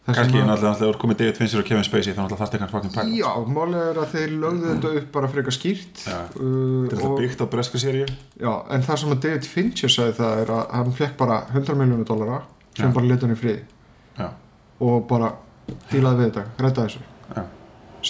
[0.02, 2.68] Það kannski að- náttúrulega þegar komið David Fincher og Kevin Spacey þá náttúrulega þarf þetta
[2.72, 6.16] fucking pilot Já, málið er að þeir lögðu þetta upp bara frekar skýrt Já.
[6.16, 8.06] uh, þetta er og, það byggt á bresku seríu
[8.42, 11.78] já, en það sem að David Fincher sagði það er að hann fekk bara 100
[11.78, 12.40] miljónu dollara
[12.74, 12.94] sem Já.
[12.96, 13.62] bara leta hann í friði
[14.18, 14.28] Já.
[14.88, 15.30] og bara
[15.92, 17.04] dílaði við þetta, redda þessu
[17.38, 17.44] Já.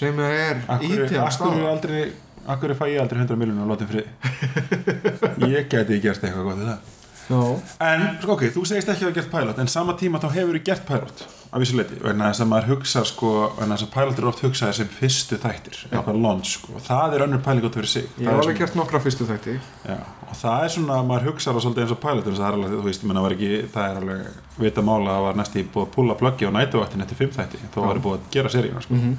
[0.00, 2.02] sem er Akkur ítíðan er staða aldrei
[2.46, 6.66] akkur fæ ég aldrei 100 miljónur og látið frið ég geti gert eitthvað gott í
[6.72, 6.90] það.
[7.32, 7.38] Já,
[7.86, 10.56] en, sko, ok, þú segist ekki að hafa gert pilot en sama tíma þá hefur
[10.58, 11.20] þú gert pilot
[11.52, 13.30] af þessu leiti, vegna þess að maður hugsa sko,
[13.60, 17.14] vegna þess að pilot eru oft hugsaði sem fyrstu þættir, eitthvað launch sko, og það
[17.18, 18.06] er önnur pæling út fyrir sig.
[18.08, 19.54] Ég Það hef er alveg gert nokkra fyrstu þætti.
[19.86, 22.72] Já, og það er svona, maður hugsa það svolítið eins og pilot það er alveg,
[22.78, 25.66] þú veist, menna var ekki það er alveg, vita mála að það var næst í
[25.76, 28.82] búið að púla pluggi á nætuvættin eftir fimm þætti þó var búið að gera seríuna,
[28.88, 28.96] sko.
[28.98, 29.14] Mhm.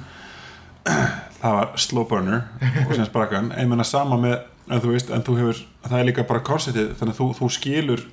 [0.84, 2.42] Það var slow burner
[2.86, 4.38] og sem sprakkan, ég menna sama með
[4.70, 7.50] en þú veist, en þú hefur, það er líka bara konceptið, þannig að þú, þú
[7.52, 8.04] skilur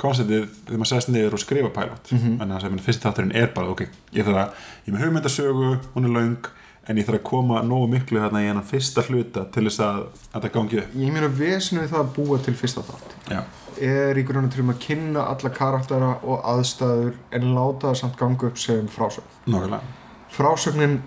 [0.00, 2.12] konceptið þegar maður sest niður og skrifa pilot.
[2.14, 2.40] Mhm.
[2.40, 3.86] en það sem fyrst þátturinn er bara, ok,
[4.16, 4.50] ég þarf að
[4.86, 6.50] ég með hugmyndasögu, hún er löng
[6.88, 10.00] en ég þarf að koma nógu miklu þarna í hennan fyrsta hluta til þess að,
[10.32, 10.94] að það gangi upp.
[10.96, 13.42] Ég meina vesinu það að búa til fyrsta þátt Já,
[13.90, 18.48] er í grunna til að kynna alla karaktera og aðstæður en láta það samt ganga
[18.48, 19.28] upp sem frásögn.
[19.46, 19.82] Nokkulega
[20.30, 21.00] frásögnin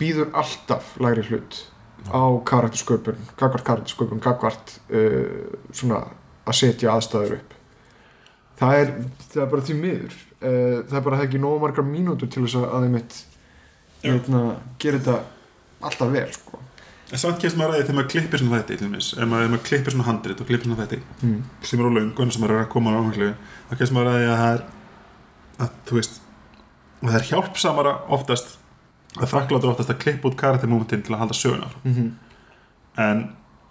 [0.00, 1.62] býður alltaf lægri hlut
[2.10, 6.04] á karaktersköpun gagvart karaktersköpun, gagvart uh, svona
[6.42, 7.58] að setja aðstæður upp
[8.62, 8.94] það er,
[9.28, 12.44] það er bara því miður uh, það er bara það ekki nógu margar mínútur til
[12.46, 13.20] þess að þeim mitt
[14.02, 14.10] Já.
[14.10, 14.42] hérna,
[14.82, 15.18] gera þetta
[15.86, 16.58] alltaf vel sko.
[17.12, 20.40] En samt kemst maður að þegar maður klippir svona dæmis, ef maður, klippir svona handrit
[20.40, 21.40] og klippir svona þætti mm.
[21.68, 23.28] sem eru á löngun sem maður er að koma á áhengilu
[23.68, 24.62] þá kemst maður að það er
[25.66, 26.18] að þú veist
[27.02, 28.56] að það er hjálpsamara oftast
[29.20, 31.68] að þakkláttur oftast að klippa út karaktermomentin til að halda söguna.
[31.84, 32.12] Mm
[33.00, 33.20] en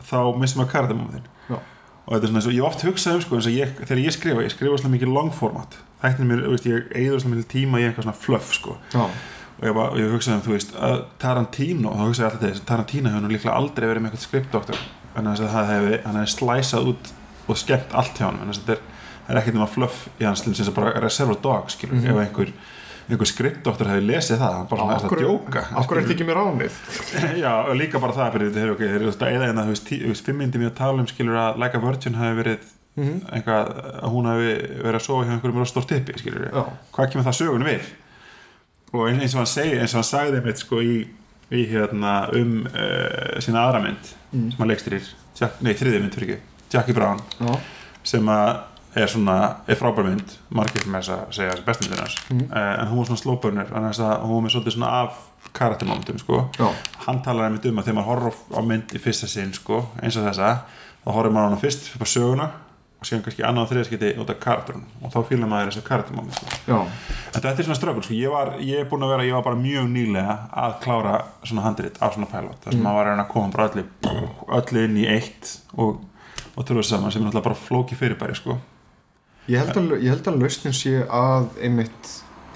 [0.02, 1.58] þá missum maður karaktermomentin Já.
[1.58, 4.00] og þetta er svona eins og ég oft hugsað um sko eins og ég, þegar
[4.02, 7.50] ég skrifa, ég skrifa svona mikið long format þættin mér, veist, ég eigður svona mikið
[7.52, 8.78] tíma í eitthvað svona fluff sko.
[8.98, 12.64] Og ég, var, ég hugsaði um, þú veist, að Tarantino þá hugsaði ég alltaf þess
[12.64, 14.80] að Tarantino hefur nú líklega aldrei verið með eitthvað skriptdoktor.
[15.22, 17.12] En að hann hefði slæsað út
[17.52, 18.82] og skemmt allt hjá hann en þess að þetta er,
[19.30, 22.10] er ekkert nema fluff í hans sem að bara Reservoir Dogs, skilur, Mhm.
[22.10, 22.54] ef einhver
[23.16, 25.64] einhver skriptdoktor hefði lesið það hann bara svona er að djóka?
[25.82, 26.78] Akkur er þetta ekki mér ánið
[27.44, 30.12] já, og líka bara það fyrir þeir eru eða en að þú veist, tí- þú
[30.14, 33.18] veist, fimm myndi mér að tala um skilur að Like a Virgin hefði verið mm
[33.32, 33.70] einhvað,
[34.04, 34.54] að hún hefði
[34.84, 36.50] verið að sofa hjá einhverjum rosa stórt tippi, skilur
[36.92, 37.86] hvað kemur það sögun við?
[38.92, 40.98] Og eins og hann segi eins og hann sagði mitt sko í,
[41.56, 44.46] í hérna um uh, sína aðra mynd Mm.
[44.54, 46.44] sem hann leikstýrir, Jack, nei þriðið mynd fyrir ekki.
[46.72, 47.18] Jackie Brown.
[47.36, 47.50] Já,
[48.08, 48.62] sem að
[48.96, 52.48] er svona, er frábær mynd margir sem er að segja þessi bestu myndir hans Mhm.
[52.52, 53.20] uh, en hún var svona
[54.16, 55.20] að hún var með svolítið svona af
[55.54, 56.50] karaktermomentum sko
[57.06, 60.18] hann talar einmitt um að þegar maður horfir á- mynd í fyrsta sinn sko, eins
[60.18, 60.60] og þessa
[61.06, 62.50] þá horfir maður á hana fyrst upp á söguna
[63.02, 66.36] og síðan kannski annað og þriðaskipti út af karakterun og þá fýlar maður þessi karaktermoment
[66.36, 66.76] sko.
[66.76, 68.30] En þetta er svona ströggul, sko, ég
[68.62, 72.14] ég er búin að vera, ég var bara mjög nýlega að klára svona handrit af
[72.14, 72.86] svona pilot, þar sem Mm.
[72.86, 73.84] maður var að koma bara öllu,
[74.48, 76.02] öllu inn í eitt og,
[76.56, 78.58] og trúið saman sem er náttúrulega bara flóki fyrirbæri, sko.
[79.50, 82.10] Ég held að, ég held að lausnin sé að einmitt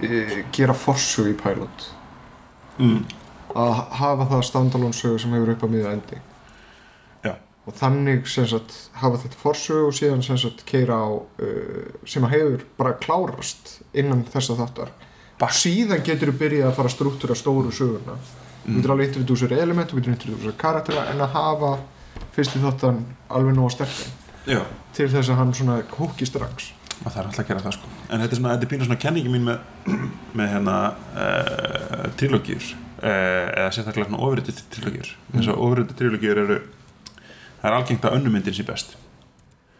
[0.05, 1.91] e, gera forsögu í pilot
[2.77, 3.05] Mm.
[3.55, 6.17] að hafa það standalone sögu sem hefur upp að miða endi
[7.23, 7.37] Já.
[7.65, 12.25] og þannig sem sagt hafa þetta forsögu og síðan sem sagt keira á uh, sem
[12.27, 14.91] að hefur bara klárast innan þessa þáttar
[15.39, 18.75] Bara- síðan getur þú byrjað að fara að struktúra stóru söguna þú Mm.
[18.81, 21.71] getur alveg introdúsir element þú getur introdúsir karaktera en að hafa
[22.35, 24.11] fyrst í þáttan alveg nóg sterkan
[24.45, 24.61] Já.
[24.93, 26.73] til þess að hann svona húki strax
[27.03, 27.89] Og það er alltaf að gera það, sko.
[28.07, 29.95] En þetta er svona, þetta er pínu svona kenningi mín með,
[30.39, 30.75] með hérna
[31.19, 32.69] uh, trilógýr,
[33.01, 35.09] uh, eða sérstaklega svona ofriðið trilógýr.
[35.11, 35.33] Mm.
[35.33, 36.57] Þess að ofriðið trilógýr eru,
[37.17, 38.95] það er algengt að önnumyndin sé best.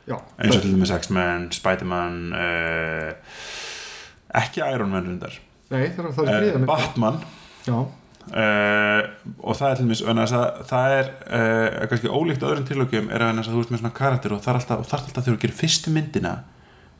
[0.05, 3.37] Já, eins og til dæmis X-Men, Spider-Man uh,
[4.37, 5.37] ekki Iron Man reyndar
[5.73, 7.17] Nei, það er, það er Batman
[7.65, 7.77] Já,
[8.33, 9.01] uh,
[9.45, 9.85] og það er til
[10.39, 14.33] að það er uh, kannski ólíkt öðrum tilögjum er að þú ert með svona karakter
[14.35, 16.33] og það er alltaf, það alltaf þegar þú gerir fyrstu myndina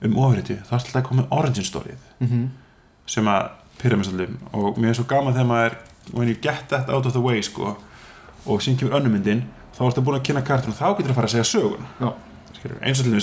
[0.05, 2.45] um ofriðtu, það er alltaf að koma origin storyð mm
[3.05, 5.73] sem að pyrra mig svolítið og mér er svo gaman þegar maður
[6.17, 7.75] when you get that out of the way sko
[8.45, 9.43] og síðan kemur önnumyndin
[9.77, 11.85] þá ertu búin að kynna karakterinu og þá getur að fara að segja sögun
[12.81, 13.19] eins og til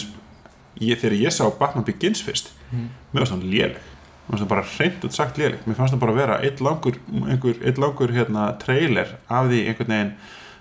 [0.87, 2.87] ég, þegar ég sá Batman Begins fyrst Mhm.
[3.13, 3.77] mér fannst hann léleg.
[3.77, 3.92] mér
[4.33, 5.61] fannst hann bara hreint út sagt léleg.
[5.69, 6.97] Mér fannst hann bara vera eitt langur,
[7.29, 10.15] einhver, eitt langur hérna, trailer af því einhvern veginn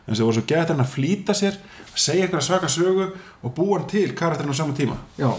[0.07, 1.59] en það voru svo gett hann að flýta sér
[1.95, 4.97] segja einhverja svaka sögu og búa hann til karakterinu á sama tíma.
[5.19, 5.29] Já,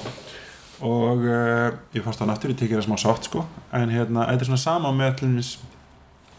[0.80, 3.44] og uh, ég fannst það náttúrulega tekið það smá sátt sko.
[3.76, 5.52] En hérna, þetta er svona sama með til dæmis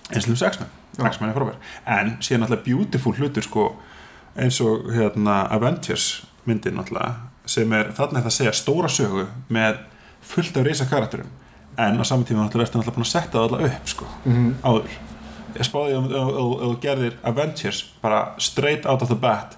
[0.09, 0.71] eins og X-Men.
[0.97, 1.03] Já.
[1.11, 1.61] X-Men er frábær.
[1.85, 3.67] En síðan náttúrulega beautiful hlutur sko
[4.39, 9.25] eins og hérna Avengers myndin náttúrulega sem er, þarna er það að segja stóra sögu
[9.51, 9.81] með
[10.23, 11.31] fullt af reysa karakterum
[11.77, 14.53] en á saman tíma náttúrulega ertu náttúrulega búin að setja það alla upp sko mm
[14.63, 14.95] áður.
[15.53, 16.15] Ég spáði að
[16.63, 19.57] þú gerðir Avengers bara straight out of the bat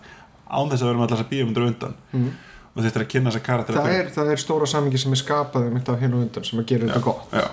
[0.51, 1.95] án þess að vera með allar þess að bíum undir undan.
[2.11, 2.34] Mm.
[2.76, 5.16] og þetta er að kynna þess að karakter það, er, það er stóra samingi sem
[5.16, 7.32] er skapað þetta af hinn og undan sem að gera þetta gott.
[7.32, 7.47] uh,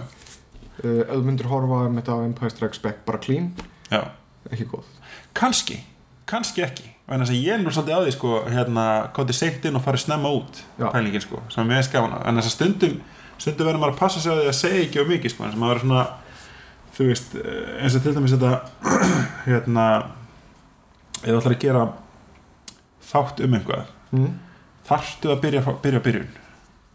[0.82, 3.52] ef þú myndir horfa þetta á Empire Strikes Back bara clean,
[3.90, 4.02] já.
[4.50, 4.90] ekki góð.
[5.38, 5.78] Kannski
[6.32, 6.88] kannski ekki.
[7.10, 8.84] En þess að ég er nú svolítið á því sko hérna,
[9.16, 12.48] kótið seint inn og farið snemma út pælingin sko, sem er mjög skafana en þess
[12.48, 12.94] að stundum,
[13.38, 15.56] stundum verður maður að passa sig á því að segja ekki of mikið sko, þess
[15.56, 16.04] að maður verður svona
[16.92, 18.52] þú veist, eh, eins og til dæmis þetta
[19.48, 19.88] hérna
[21.22, 21.82] eða ætlar að gera
[23.12, 24.30] þátt um einhvað mm.
[24.88, 26.32] þarftu að byrja, byrja á byrjun?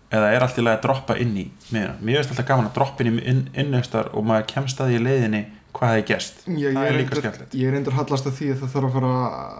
[0.07, 3.03] Eða er allt í lagi að droppa inn í mér finnst alltaf gaman að droppa
[3.03, 5.41] inn í inn, inn einhverstar og maður kemst að því í leiðinni
[5.77, 7.55] hvað hefði gerst, Já, það er líka skemmtilegt.
[7.57, 9.09] Ég reyndar hallast að því að það þarf að fara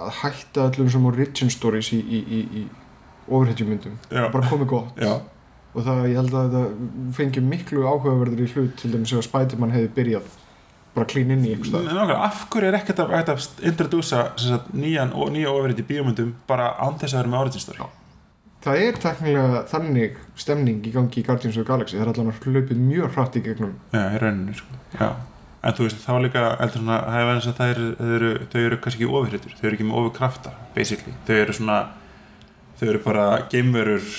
[0.07, 2.63] að hætta öllum sem origin stories í, í, í, í
[3.27, 4.23] overhetjumyndum Já.
[4.33, 5.01] bara komið gott.
[5.01, 5.19] Já,
[5.77, 9.75] og það ég held að þetta fengi miklu áhugaverður í hlut til dæmis að Spiderman
[9.75, 10.31] hefði byrjað
[10.97, 14.73] bara klín inn í einhvers stað Nákvæmlega, af hverju er ekkert að, að introdusa sagt,
[14.73, 17.87] nýjan og nýja ofrið í bíómyndum bara án þess að vera með origin story Já.
[18.67, 22.31] Það er teknilega þannig stemning í gangi í Guardians of the Galaxy það er allan
[22.33, 24.79] að hlaupið mjög hratt í gegnum Já, í rauninni sko.
[24.97, 25.11] Já.
[25.67, 26.41] En þú veist, þá líka
[26.73, 29.63] svona, það er verið að það eru, þau eru, þau eru kannski ekki ofurhittur, þau
[29.65, 31.15] eru ekki með ofurkrafta, basically.
[31.27, 31.77] Þau eru svona,
[32.79, 34.11] þau eru bara geimverur,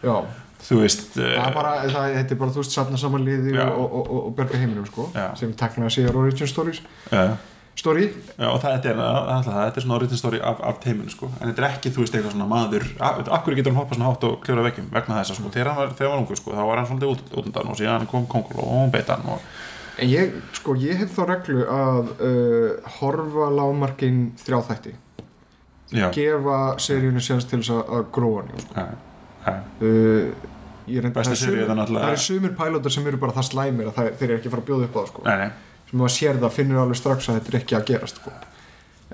[0.00, 0.14] Já,
[0.66, 3.64] þú veist, það er bara, það, þetta er bara þú veist safna saman liði Já.
[3.72, 5.30] og, og, og, og berga heiminum sko Já.
[5.40, 7.36] sem teknilega sér origin stories já,
[7.80, 10.80] story, já, og það þetta er, alltaf, það, þetta er svona origin story af, af
[10.84, 11.28] teiminu, sko.
[11.40, 14.10] En þetta er ekki, þú veist, eitthvað svona maður, af hverju getur hann hoppað svona
[14.10, 16.52] hátt og kljóra vekkjum vegna þess að, sko, þegar hann var, þegar var ungu, sko,
[16.58, 19.24] þá var hann svolítið út, út undan og síðan kom kongul og hún beit hann
[19.32, 19.46] og,
[20.02, 24.92] en ég, sko, ég hef þá reglu að uh, horfa lágmarkin þrjá þætti
[25.96, 28.88] já, gefa seríunni séðast til þess að- að gróa hann sko.
[29.46, 30.50] Uh,
[30.90, 33.90] ég reynd, Besta það er sumir- það eru sumir pælotar sem eru bara það slæmir
[33.90, 35.22] að það, þeir eru ekki að fara að bjóða upp á það sko.
[35.90, 38.32] sem maður sér það, finnur alveg strax að þetta er ekki að gerast sko.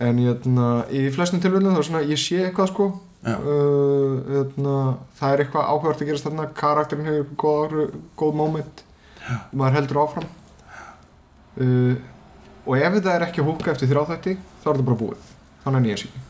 [0.06, 2.88] en jötna, í flestum tilvægum þá er svona, ég sé eitthvað sko.
[3.26, 4.74] Uh, jötna,
[5.18, 6.44] það er eitthvað áhugart að gerast þarna.
[6.54, 7.72] Karakterin hefur góð,
[8.20, 8.82] góð moment.
[9.26, 9.34] Já.
[9.50, 10.28] og maður heldur áfram.
[11.56, 11.96] Uh,
[12.66, 15.32] og ef þetta er ekki að húka eftir þrjáþætti þá er þetta bara búið.
[15.64, 16.25] Þannig að nýja sín S uh,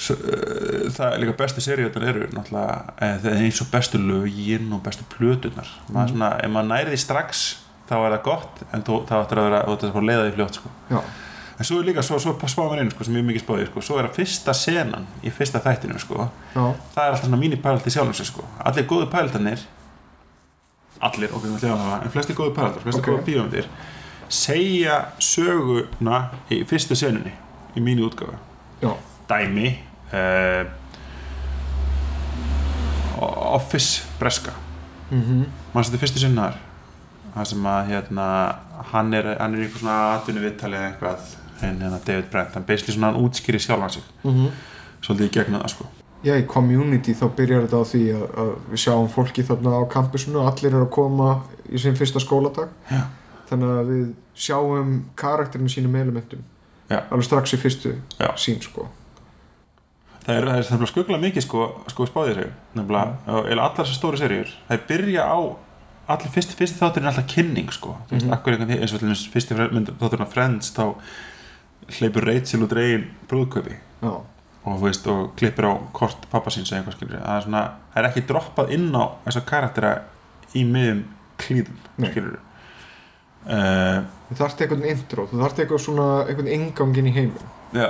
[0.00, 4.82] það er líka bestu seríunar eru náttúrulega eh, það er eins og bestu lögin og
[4.86, 6.12] bestu plötunar maður Mhm.
[6.14, 7.42] svona, ef maður næri því strax
[7.90, 10.70] þá er það gott en þú, það áttur að vera að leiða því fljótt sko.
[11.60, 13.80] En svo er líka, svo, svo spáðum við inn sko, sem ég mikið spáðið, sko,
[13.84, 17.90] svo er að fyrsta senan í fyrsta þættinu, sko, það er alltaf svona mínipælt í
[17.92, 18.44] sjálfum sko.
[18.64, 19.60] Allir góðu pæltanir
[21.02, 23.06] allir, ok, við ætlum að hafa en flesti góðu pæltar, flesti Ok.
[23.10, 23.66] góðu bíómyndir
[24.30, 27.32] segja söguna í fyrstu senunni
[27.76, 28.36] í mínu útgáfu.
[28.80, 28.94] Já,
[29.28, 29.78] dæmi
[30.12, 30.64] uh,
[33.54, 34.52] Office Breska.
[35.10, 35.44] Mhm.
[35.74, 36.58] Maður setið fyrstu sinnaðar
[37.34, 38.26] það sem að hérna
[38.90, 42.64] hann er, hann er eitthvað svona atvinnu viðtali eða eitthvað en hérna David Brent, hann
[42.66, 44.02] basically svona hann útskýri sjálfan sig.
[44.24, 44.50] Mhm.
[45.00, 45.86] Svolítið í gegnum það sko.
[46.24, 49.82] Já, í community þá byrjar þetta á því að, að við sjáum fólki þarna á
[49.88, 51.28] campusinu allir eru að koma
[51.70, 52.68] í sinn fyrsta skóladag.
[52.90, 53.04] Já.
[53.50, 54.02] þannig að við
[54.38, 56.42] sjáum karakterinu sínum elementum
[56.90, 57.00] Já.
[57.10, 58.30] alveg strax í fyrstu Já.
[58.38, 58.86] sín sko
[60.26, 62.06] það er, það er nefnilega skuggulega mikið sko, sko
[62.74, 65.38] nefnilega, og eða allar þessar stóru seríur það byrja á
[66.10, 67.92] allir fyrsti, fyrsti þátturinn er alltaf kynning sko.
[68.08, 68.32] Þú veist, Mhm.
[68.34, 70.94] akkur einhvern eins og til dæmis fyrsti fre- mynd- þátturinn af Friends þá
[72.00, 74.24] hleypur Rachel út reygin brúðköpi og,
[74.66, 77.62] þú veist, og klippir á kort pappa síns eða eitthvað skilur það er, svona,
[77.94, 79.92] það er ekki droppað inn á þessa karaktera
[80.54, 81.04] í miðum
[81.38, 81.78] klíðum
[82.10, 82.38] skilur
[83.46, 87.50] uh, þú þarft eitthvað intro þú þarft eitthvað svona, eitthvað ingangin í heiminn.
[87.72, 87.88] Já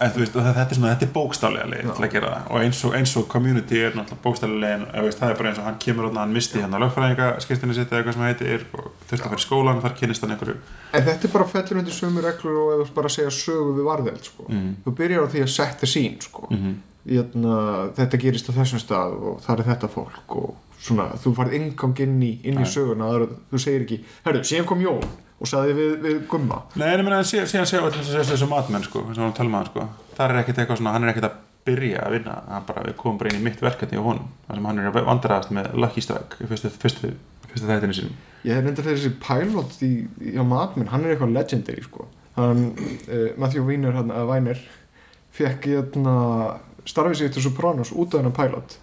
[0.00, 1.92] en þú veist, þetta er svona, þetta er bókstaflega Já.
[1.96, 5.32] til að gera það og eins og, eins og community er náttúrulega bókstaflega veist, það
[5.32, 8.18] er bara eins og hann kemur og hann misti hérna lögfræðinga skiptinni sitt eða eitthvað
[8.18, 10.58] sem heitir og þurfti að fara í skólan, þar kynist hann einhverju
[10.92, 14.30] En þetta er bara fellur undir sömu reglur og þú bara segja sögu við varðeld
[14.30, 14.46] sko.
[14.48, 14.70] mm.
[14.86, 16.46] þú byrjar á því að setja sín sko.
[16.52, 16.78] Mm
[17.08, 17.52] Jötna,
[17.96, 22.04] þetta gerist á þessum stað og það er þetta fólk og svona, þú farið ingang
[22.04, 25.04] inn í, inn í söguna er, þú segir ekki, herru, síðan kom Jón
[25.38, 26.62] og sagði við, við Gumma.
[26.78, 29.52] Nei, en ég meina, síðan, síðan séu allir þessu, þessu matmenn sko, sem hann tala
[29.52, 29.86] maður sko.
[30.16, 31.36] Það er ekkert eitthvað svona, hann er ekkert að
[31.68, 34.58] byrja að vinna hann bara, við komum bara inn í mitt verkefni og honum þar
[34.58, 37.12] sem hann er að vandræðast með Lucky Strike í fyrstu, fyrstu,
[37.50, 38.16] fyrstu þættinu sínum.
[38.46, 39.92] Ég hef reyndar þessi pilot í,
[40.30, 42.08] í á matminn, hann er eitthvað legendary sko.
[42.38, 42.64] hann,
[43.10, 44.60] uh, Matthew Weiner hann, að Weiner
[45.34, 46.18] fekk jötna,
[46.88, 48.78] starfið sig til Sopranos út af hennar pilot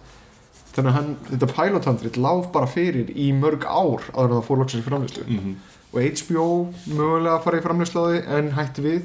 [0.76, 4.84] þannig að hann, þetta pilothandrit láf bara fyrir í mörg ár en það fór loksins
[4.84, 5.54] í framlýslu mm -hmm.
[5.92, 6.48] og HBO
[6.86, 9.02] mögulega á því en hætti við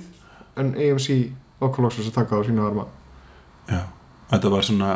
[0.60, 1.10] en AMC
[1.62, 2.86] okkur loksins að taka á sína arma.
[3.70, 3.84] Já,
[4.32, 4.92] þetta var svona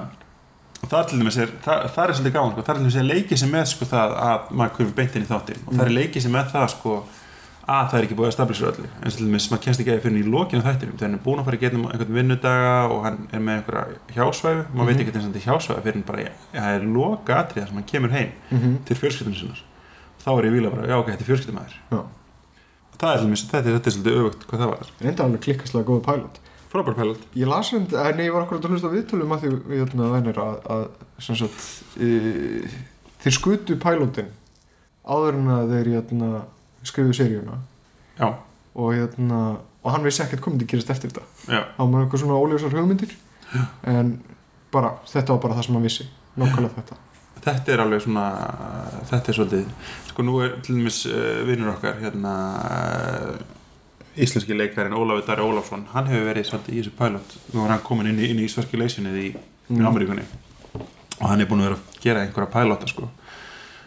[0.99, 3.09] er til dæmis er, það, það er svolítið gaman sko, það er til dæmis að
[3.09, 5.61] leiki sem með sko það að maður komið beint inn í þáttinn.
[5.65, 6.97] Og það er leiki sem með það sko
[7.66, 8.89] að það er ekki búið að stabilisera öllu.
[9.05, 11.45] Til dæmis maður kennst ekki að fyrir í lokinu þættinum þegar hann er búin að
[11.47, 13.86] fara í getnum einhvern vinnudaga og hann er með einhverja
[14.16, 15.01] hjásvæfi maður veit Mhm.
[15.01, 18.11] ekki og þetta er hjásvæfi fyrir hann bara það er loka atriða sem hann kemur
[18.13, 18.76] heim mm -hmm.
[18.86, 19.61] til fjölskyldunum sinnar.
[20.26, 22.05] Þá er ég vila bara, já ok, þetta er fjölskyldumæður.
[22.95, 24.88] Það er dæmis, þetta, er- þetta svolítið öfugt hvað það var.
[25.01, 26.39] Reynda alveg klikkastlega góð pilot.
[26.72, 27.20] Frábær pilot.
[27.36, 30.11] Ég las um, eh, nei, ég var akkurat að hlusta viðtölum að því við hérna
[30.11, 30.88] venir að, að
[31.20, 32.07] sem sagt, e,
[33.24, 34.28] þeir skutu pælótin
[35.05, 36.41] áður en að þeir hérna,
[36.86, 37.58] skrifuðu seríuna.
[38.20, 38.28] Já,
[38.76, 39.40] og hérna,
[39.84, 41.26] og hann vissi ekkert hvað myndi gerist eftir þetta.
[41.52, 43.16] já, Hann var eitthvað svona óljósar hugmyndir
[43.88, 44.14] en
[44.74, 46.08] bara, þetta var bara það sem hann vissi
[46.38, 46.96] nákvæmlega þetta.
[47.46, 48.24] þetta er alveg svona
[49.12, 52.34] þetta er svolítið sko nú er til dæmis uh, vinnur okkar hérna
[52.66, 53.36] uh,
[54.16, 57.36] íslenski leikarinn Ólafur Dari Ólafsson hann hefur verið svolítið í þessu pilot.
[57.54, 59.82] Nú er hann komin inn í, í Sverkileisinni í, í Mm.
[59.90, 60.22] Ameríkunni.
[61.18, 63.08] Og hann er búin að vera að gera einhverja pilota sko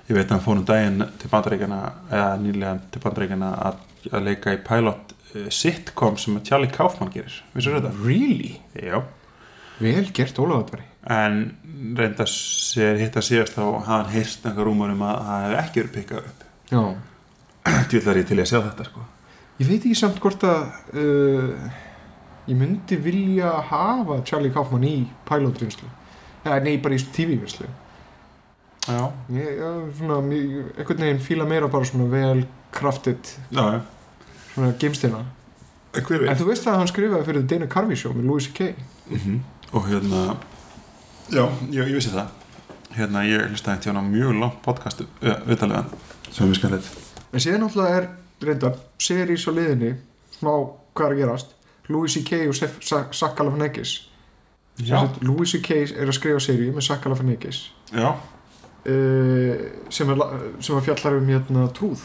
[0.08, 3.80] ég veit að hann fór um daginn til bandaríkjana eða nýlega til bandaríkjana að,
[4.12, 7.94] að leika í pilot uh, sitcom sem Charlie Kaufman gerir vissur þetta?
[8.04, 8.56] Really?
[8.74, 9.02] Já
[9.78, 11.36] Vel gert Ólafur en
[11.96, 15.84] reynda sér hitt að síðast þá hann heyrst einhver rúmur um að það hefði ekki
[15.84, 16.82] verið pikkað upp Já.
[17.92, 19.04] djúðlar ég til að sjá þetta sko
[19.58, 20.68] Ég veit ekki samt hvort að
[21.02, 21.70] uh,
[22.46, 25.88] ég myndi vilja hafa Charlie Kaufman í pilotvinnslu.
[26.44, 27.66] Eða nei, bara í TV-vinslu.
[28.88, 33.18] Já, Ég, já, svona, mér- einhvern veginn fíla meira bara svona vel krafted
[33.52, 33.80] já,
[34.54, 35.24] svona geimstina.
[35.94, 38.74] En þú veist að hann skrifaði fyrir The Dana Carvey Show með Louis C.K.
[39.10, 39.38] -hmm.
[39.72, 40.36] og hérna
[41.30, 42.26] já, ég, ég vissi það
[42.96, 45.84] hérna ég hlustaði ekki á hana mjög langt podcast auðvitaðlega
[46.32, 46.88] sem er mjög skemmtilegt
[47.32, 48.08] En síðan náttúrulega er
[48.42, 49.94] reyndar series á liðinni
[50.38, 50.50] smá
[50.94, 51.46] hvað er að gerast
[51.88, 52.48] Louis C.K.
[52.48, 54.08] og Sef- Sa- Zach Galifianakis
[54.78, 55.74] já, Louis C.K.
[55.96, 58.14] er að skrifa seríu með Zach Galifianakis já,
[59.92, 60.22] sem, er,
[60.64, 62.02] sem er fjallar um hérna trúð.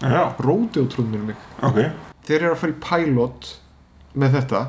[0.00, 1.36] Já, róti og trúð mér mig.
[1.66, 1.80] Ok.
[2.28, 3.50] Þeir eru að fara í pilot
[4.20, 4.60] með þetta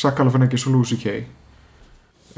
[0.00, 1.16] Zach Galifianakis og Louis C.K.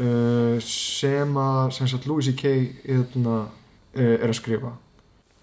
[0.00, 2.52] Uh, sem að sem sagt Louis C.K.
[2.86, 3.34] hérna,
[3.92, 4.72] uh, er að skrifa.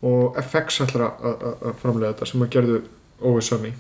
[0.05, 2.79] Og FX ætlar að- framlega þetta sem að gerðu
[3.43, 3.73] Sunny.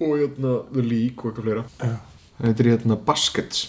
[0.00, 1.64] Og hérna The League og eitthvað fleira.
[1.80, 1.96] Já,
[2.42, 3.62] þetta er hérna Baskets.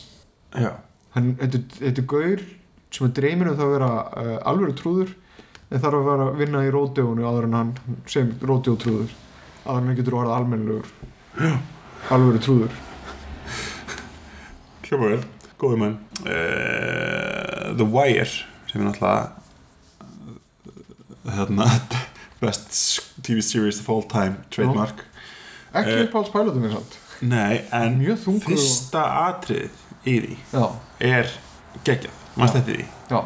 [0.56, 0.72] Já,
[1.16, 2.42] hann, þetta er gaur
[2.92, 3.92] sem er dreymir um það að vera
[4.24, 5.12] uh, alvöru trúður
[5.68, 7.72] en þarf að vera að vinna í ródeónu áður en hann
[8.08, 9.12] sem ródeó trúður
[9.68, 10.88] áður en hann getur orðað almennilegur.
[12.16, 12.78] Alvöru trúður.
[14.88, 15.24] Hljópa vel
[15.60, 18.30] góði mann uh, The Wire
[18.70, 19.26] sem er náttúrulega
[21.38, 21.68] hérna
[22.42, 25.04] best TV series of all time trademark.
[25.76, 26.96] Ekki Eh, uppáhalds pælutum minn samt.
[27.22, 27.98] nei, en
[28.46, 29.74] fyrsta atrið
[30.08, 30.64] í því já,
[31.04, 31.32] er
[31.84, 32.86] geggjað, mannst þetta því?
[33.12, 33.20] Já,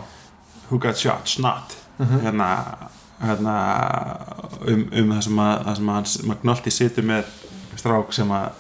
[0.72, 1.78] Who Got Shot, Snot.
[2.00, 2.20] Mhm.
[2.24, 2.48] hérna,
[3.22, 3.56] hérna
[4.68, 7.26] um, um það sem að, að hans Magnolti situr með
[7.78, 8.52] strák sem að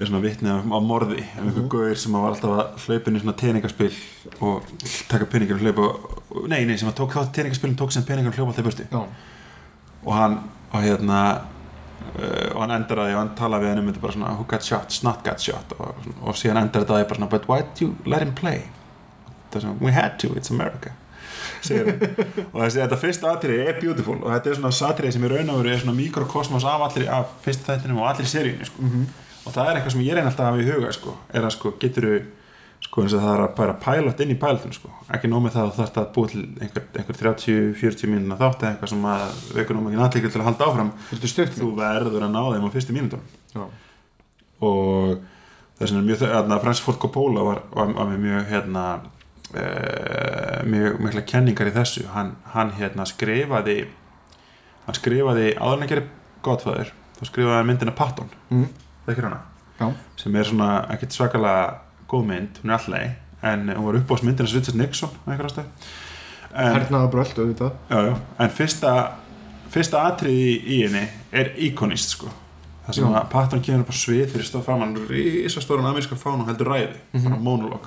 [0.00, 1.68] er svona vitni á, morði um einhver Mhm.
[1.68, 2.78] gauður sem var alltaf að
[3.18, 3.92] í svona teningaspil
[4.40, 4.62] og
[5.08, 8.36] taka peningar og hlaupa nei, nei, sem að tók þátt teningaspilin tók sem peningar og
[8.38, 9.02] hlaupa alltaf já,
[10.06, 10.38] og hann,
[10.72, 11.18] og hérna
[12.18, 14.32] uh, og hann endar að því og hann tala við hann um þetta bara svona
[14.36, 15.72] who got shot, snot got shot.
[15.78, 18.32] Og, og síðan endar þetta að því bara svona but why did you let him
[18.34, 18.62] play
[19.54, 20.94] það svona, we had to, it's America
[21.62, 25.50] og þessi, þetta fyrsta atriði er beautiful og þetta er svona satriði sem í raun
[25.52, 28.82] og veru er svona mikrokosmos af allir af fyrsta þættinum og allir seríunni sko.
[28.82, 29.08] Mhm.
[29.42, 31.54] og það er eitthvað sem ég reyna alltaf að hafa í huga sko, er að
[31.56, 32.20] sko, getur þú
[32.82, 34.90] sko eins og það er að bara pilot inn í pilotinu sko.
[35.14, 38.62] ekki nóg með það að þú þarft að búa til einhver, einhver 30-40 mínuna þátt
[38.62, 39.22] eða eitthvað sem að
[39.58, 40.92] vekur nóg mikið aðlikil til að halda áfram
[41.58, 43.22] þú verður að ná þeim á fyrstu mínútum
[43.54, 43.64] já,
[44.66, 45.22] og
[45.78, 48.84] þess vegna mjög þau Frans Ford Coppola var, var, var mjög hérna
[49.54, 49.64] e,
[50.68, 52.06] mjög mikla kenningar í þessu.
[52.14, 53.78] Hann, hann hérna skrifaði
[54.86, 56.06] hann skrifaði áður en að gera
[56.42, 58.30] Godfather þá skrifaði hann myndina Patton.
[58.50, 58.68] Mm.
[59.06, 59.40] þekkir hana?
[59.80, 59.88] Já,
[60.20, 61.78] sem er svona ekkert svakalega
[62.10, 63.10] góð mynd, hún er allegi
[63.42, 65.10] en hún var upp á myndina Svitsas Nixon
[66.52, 67.72] hernaða bröld auðvitað.
[67.90, 68.92] Já, já, en fyrsta
[69.72, 72.28] fyrsta atriði í henni er íkonist sko.
[72.86, 76.48] Það sem að Patton kemur upp á svið fyrir stóð framann risastóran ameríska fána og
[76.50, 77.24] heldur ræði Mhm.
[77.24, 77.86] bara monolog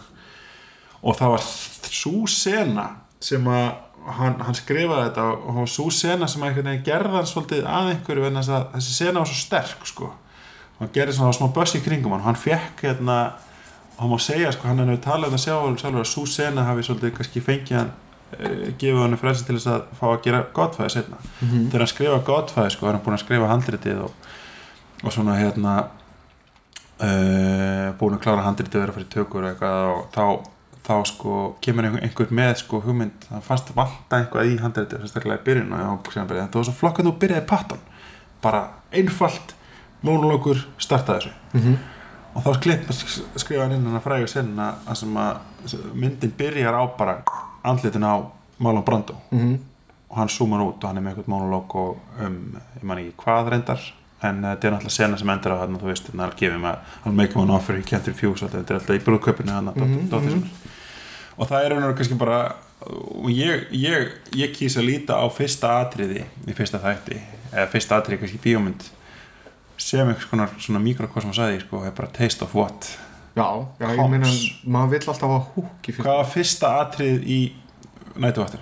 [1.05, 1.47] og það var
[1.95, 2.85] svo sena
[3.23, 3.67] sem að
[4.17, 7.91] hann, hann skrifaði þetta og það var svo sena sem að gerði hann svolítið að
[7.93, 10.11] einhverju að þessi sena var svo sterk sko.
[10.79, 12.25] Hann gerði svona smá böss í kringum hann.
[12.25, 13.19] Hann fekk hérna
[13.97, 16.65] hann má segja sko hann er nefnir talað um það sjálfur sjálfur að svo sena
[16.67, 20.41] hafi svolítið kannski fengið hann uh, gefið hann frelsi til þess að fá að gera
[20.55, 21.67] Godfæði setna mm.
[21.69, 24.27] þegar hann skrifa Godfæði sko er hann búin að skrifa handritið og,
[25.03, 25.75] og svona hérna
[26.99, 29.55] uh, búin að klára handritið að vera fyrir tökur og
[30.15, 30.25] þá,
[30.85, 33.27] þá sko kemur einhver, með sko hugmynd.
[33.29, 37.09] Það fannst vanta eitthvað í handritið sérstaklega í byrjun og já, það var svo flokkað
[37.09, 37.83] þú byrjaði pattan
[38.45, 38.61] bara
[38.93, 39.55] einfalt
[40.05, 41.33] mónulokur starta þessu.
[41.53, 41.61] Mm
[42.35, 42.51] og þá
[43.39, 47.13] skrifa hann inn hann að fræga senna að sem að myndin byrjar á bara
[47.63, 48.27] andlitin á
[48.59, 49.15] Marlon Brando.
[49.31, 49.57] -hmm.
[50.09, 53.13] og hann zoomar út og hann er með eitthvað monolog og um, ég man ekki
[53.17, 53.93] hvað reyndar.
[54.21, 56.79] En uh, þetta er náttúrulega sena sem endur á hann þú veist, hann gefið maður,
[57.03, 59.83] hann make him an offer he can't refuse, þetta er alltaf í brúðköpinu hann Mhm,
[59.83, 60.43] mm -hmm.
[61.37, 62.41] Og það er einhverjum kannski bara
[62.85, 67.17] og ég, ég, ég kýsa að líta á fyrsta atriði í fyrsta þætti
[67.53, 68.85] eða fyrsta atriði kannski í bíómynd
[69.81, 72.93] sem einhvers konar svona mikrokosm að sagði, sko, er bara taste of what
[73.35, 73.47] Já,
[73.81, 74.29] já, ég meina,
[74.63, 76.05] maður vill alltaf hafa húk í fyrst.
[76.05, 77.39] hvað var fyrsta atrið í
[78.23, 78.61] nætuvattur?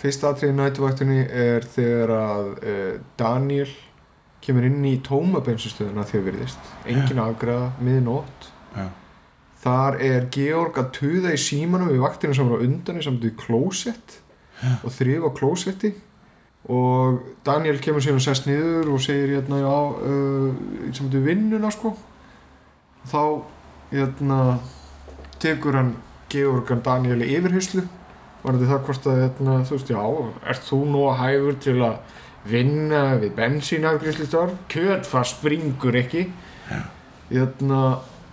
[0.00, 3.68] Fyrsta atriði nætuvættunni er þegar að uh, Daniel
[4.44, 6.72] kemur inn í tómabensistöðuna þegar virðist.
[6.88, 8.48] Engin afgræða, miðnótt.
[9.64, 13.24] Þar er Georg að tuða í símanum við vaktinu sem var á undan í samt
[13.24, 14.18] í klósett
[14.84, 15.94] og þrif á klósetti.
[16.72, 21.94] Og Daniel kemur síðan og sest niður og segir hérna já uh, í vinnuna sko.
[23.08, 23.24] Þá
[23.92, 24.38] hérna
[25.40, 25.94] tekur hann
[26.32, 27.84] Georgan Daniel í yfirhyslu
[28.44, 30.00] varandi það hvort að hérna, þú veist já
[30.52, 36.26] ert þú nú að hæfur til að vinna við bensínafgriðslistar kjötfast springur ekki.
[37.30, 37.80] Hérna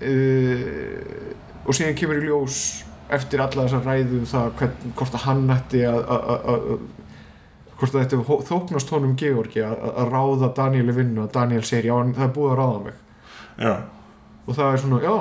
[0.01, 1.35] uh,
[1.65, 2.57] og síðan kemur í ljós
[3.11, 6.83] eftir alla þessar ræðu um það hvern, hvort að hann ætti að að- að- að-
[7.81, 11.89] hvort að þetta þóknast honum Georgi að að ráða Daniel í vinnu og Daniel segir
[11.91, 12.93] já það er búið að ráða mig.
[13.61, 13.73] Já,
[14.47, 15.15] og það er svona já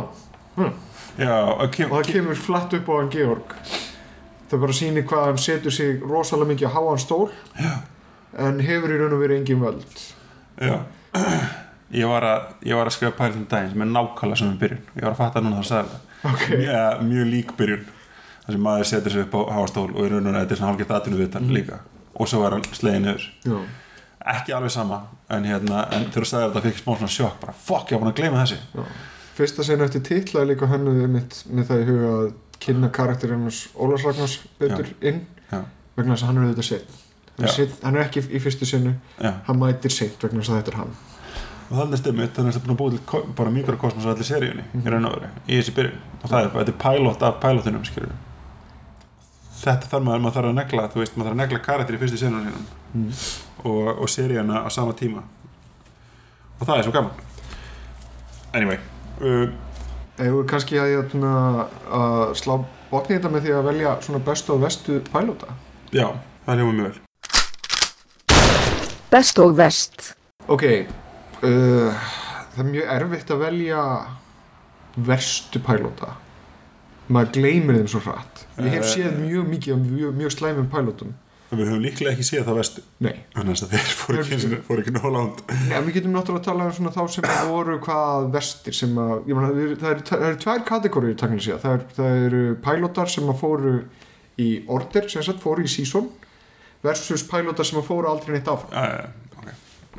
[1.18, 3.54] já og kem, og það kemur flatt upp á hann Georg.
[4.50, 7.30] Það bara sýnir hvað hann setur sig rosalega mikið á háan stól.
[7.58, 7.72] Já.
[8.38, 10.04] en hefur í raun og verið engin völd.
[10.60, 10.78] Já
[11.90, 14.82] Ég var að, ég var að skrifa pælum daginn sem er nákvæmlega sem við byrjun.
[14.96, 17.84] Ég var að fatta núna það að sagði það ok, mjög, mjög lík byrjun
[18.44, 20.70] þar sem maður setur sig upp á háastól og raun og raun þetta er svona
[20.72, 21.54] hálfgett atvinnu viðtal Mhm.
[21.56, 21.78] líka.
[22.20, 23.24] Og svo var hann slegin niður.
[23.44, 23.58] Já,
[24.34, 27.52] ekki alveg sama en, hérna, en þegar þú sagði þetta fikk smá svona sjokk bara
[27.52, 28.84] fuck, ég var búin að gleyma þessi já.
[29.34, 33.46] Fyrsta sena eftir titla er líka hennuð mitt með það í huga að kynna karakterinn
[33.80, 35.62] Ólafs Ragnars betur inn Já.
[35.96, 37.52] vegna þess að hann er auðvitað sinn hann, er Já.
[37.56, 39.32] seinn- hann er ekki í fyrstu sinu Já.
[39.46, 40.92] hann mætir seint vegna þess að þetta er hann
[41.70, 44.64] og þannig er stimmit, þannig er þetta búin að búið bara mikrokosmos á allir seríunni
[44.72, 44.82] Mhm.
[44.82, 47.86] í raun og veru, í þessi byrjun og það er bara, þetta er pilot af
[47.86, 48.16] skilur
[49.60, 52.00] þetta þarf maður, maður þarf að negla þú veist, maður þarf að negla karakter í
[52.00, 53.10] fyrstu senunum sínum mm.
[53.64, 55.22] og, og seríuna á sama tíma
[56.58, 57.10] og það er svo gaman
[58.54, 58.78] anyway
[59.20, 59.50] uh,
[60.20, 62.58] Eða kannski að, hérna, að slá
[62.90, 65.54] botni þetta með því að velja svona bestu og vestu pælóta
[65.92, 66.08] já,
[66.44, 67.06] það er hljóma mjög vel
[69.10, 70.12] Best og vest.
[70.46, 70.62] Ok,
[71.42, 72.10] uh,
[72.54, 73.84] það er mjög erfitt að velja
[74.96, 76.14] verstu pælóta.
[77.10, 78.44] Maður gleymir þeim svo hratt.
[78.60, 78.92] Ég hef Eh.
[78.94, 81.12] séð mjög mikið af mjög, mjög slæmum pælótum.
[81.52, 84.82] en við höfum líklega ekki séð það vestu Nei, þannig að þeir fóru ekki, fóru
[84.84, 88.28] ekki nóg langt en við getum náttúrulega að tala um svona þá sem voru hvað
[88.36, 91.64] vestir sem að, ég meina, það eru- það eru tvær kategóriur takkilega síðan.
[91.64, 93.72] Það, er, eru pælótar sem að fóru
[94.38, 96.06] í order, sem sagt fóru í season
[96.86, 98.70] versus pælótar sem að fóru aldrei neitt áfram.
[98.70, 99.54] uh, okay.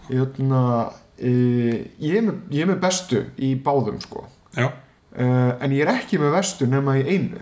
[0.07, 4.71] Jötna, e, ég, er með, ég er með bestu í báðum sko uh,
[5.15, 7.41] en ég er ekki með vestu nema í einu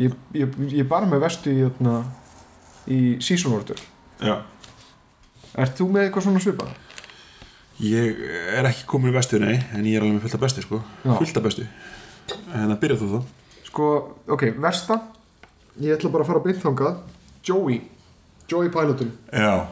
[0.00, 2.00] ég, ég, ég er bara með vestu í, jötna,
[2.90, 3.80] í season order
[4.20, 4.40] já
[5.54, 6.70] Ert þú með eitthvað svona svipað?
[7.78, 8.16] Ég
[8.58, 10.80] er ekki komin í vestu, nei, en ég er alveg með fullt af bestu, sko.
[11.04, 11.12] Já.
[11.14, 11.66] Fullt af bestu.
[12.50, 13.28] En það byrjað þú þá.
[13.68, 13.90] Sko,
[14.34, 14.96] ok, versta
[15.82, 16.94] ég ætla bara að fara að byrja
[17.44, 17.80] Joey,
[18.48, 19.68] Joey Pilotin Já.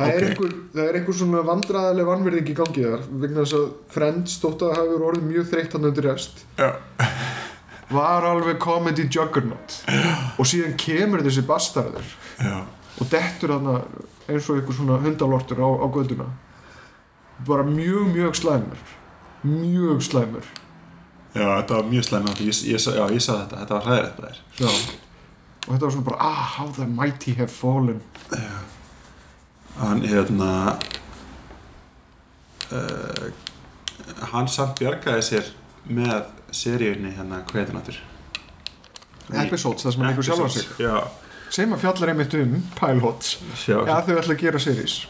[0.00, 0.28] Það, er Ok.
[0.30, 4.64] einhver, það er einhver svona vandræðileg vannverðing í gangi þar vegna þess að Friends þótt
[4.66, 6.70] að hefur orðið mjög þreytt hann undir rest Já.
[7.90, 9.78] var alveg comedy juggernaut
[10.38, 12.60] og síðan kemur þessi bastarður Já.
[13.00, 13.70] og dettur hann
[14.30, 16.28] eins og einhver svona hundalortur á, á göduna
[17.46, 18.82] bara mjög mjög slæmur
[19.44, 20.44] mjög slæmur
[21.30, 24.38] Já, þetta var mjög slæm ég, ég, Já, ég sagði þetta, þetta var hræðilegt er.
[24.58, 24.70] Já.
[25.66, 28.00] og þetta var svona bara ah, how the mighty have fallen
[29.78, 30.78] Hann, hérna...
[32.70, 33.30] Uh,
[34.30, 35.48] hann samt bjargaði sér
[35.90, 38.00] með seríunni hérna, hvað heitir náttúr?
[39.30, 40.96] episodes, það sem hann einhver sjálfan sig Já.
[41.54, 45.00] sem að fjallar einmitt um pilots já þau ætla að gera series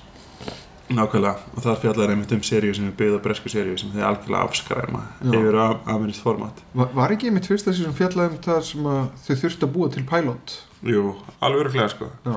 [0.90, 1.36] nákvæmlega.
[1.54, 4.46] Og það fjallar einmitt um seríu sem er byggð á bresku seríu sem þið algjörlega
[4.48, 6.62] afskræma yfir að aðmennist format.
[6.74, 8.88] var, var ekki einmitt fyrsta sem fjallaði um það sem
[9.26, 10.56] þau þurftu að búa til pilot
[10.90, 11.04] Jú,
[11.44, 12.08] alveg öruglega, sko.
[12.26, 12.34] já.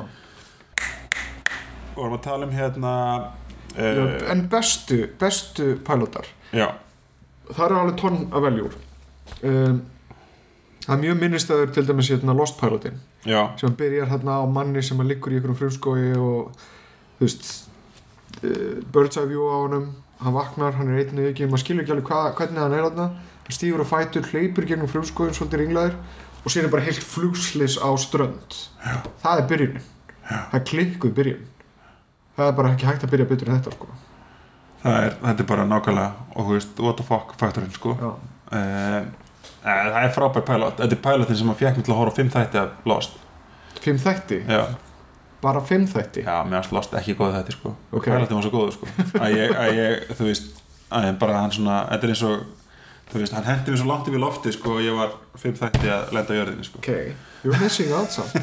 [1.94, 2.94] Og varum að tala um hérna...
[2.94, 3.32] Já,
[3.74, 6.68] Uh, en bestu, bestu pilotar já,
[7.48, 8.76] það eru alveg tonn að veljúr
[9.50, 9.80] um,
[10.84, 14.84] það er mjög minnistæður til dæmis hérna Lost Pilotin já, sem byrjar hérna á manni
[14.86, 16.52] sem að liggur í einhverjum frumskói og
[17.18, 17.50] þú veist
[18.44, 19.88] uh, bird's eye view á honum.
[20.22, 23.08] Hann vaknar, hann er einnig ekki maður skilur ekki alveg hva, hvernig hann er þarna.
[23.48, 25.98] Hann stýfur á fætur, hleypur gegnum frumskóin svolítið ringlaður
[26.44, 28.60] og síðan er bara heilt flugslis á strönd.
[28.86, 29.02] Já.
[29.26, 29.90] það er byrjunin.
[30.30, 31.42] Það er klikkuð byrjun
[32.38, 33.88] það er bara ekki hægt að byrja betur en þetta sko.
[34.84, 38.10] það er, þetta er bara nákvæmlega og þú veist, what the fuck faktorinn sko Já.
[38.54, 39.04] uh,
[39.64, 42.34] það er frábær pilot þetta er pilotin sem að fjekk mig til að horfa fimm
[42.34, 43.20] þætti af Lost
[43.84, 44.42] Fimm þætti?
[44.48, 44.64] já,
[45.44, 46.24] Bara fimm þætti?
[46.24, 48.06] já mér varst Lost ekki góð þætti sko Ok.
[48.10, 50.62] pilotin var svo góð sko að ég, að ég, þú veist
[50.94, 52.44] að ég bara hann svona, þetta er eins og
[53.14, 55.92] þú veist, hann hendi mér svo langt yfir lofti sko og ég var fimm þætti
[55.94, 56.82] að lenda á jörðinni sko.
[56.82, 56.90] Ok,
[57.44, 58.34] you're missing out samt.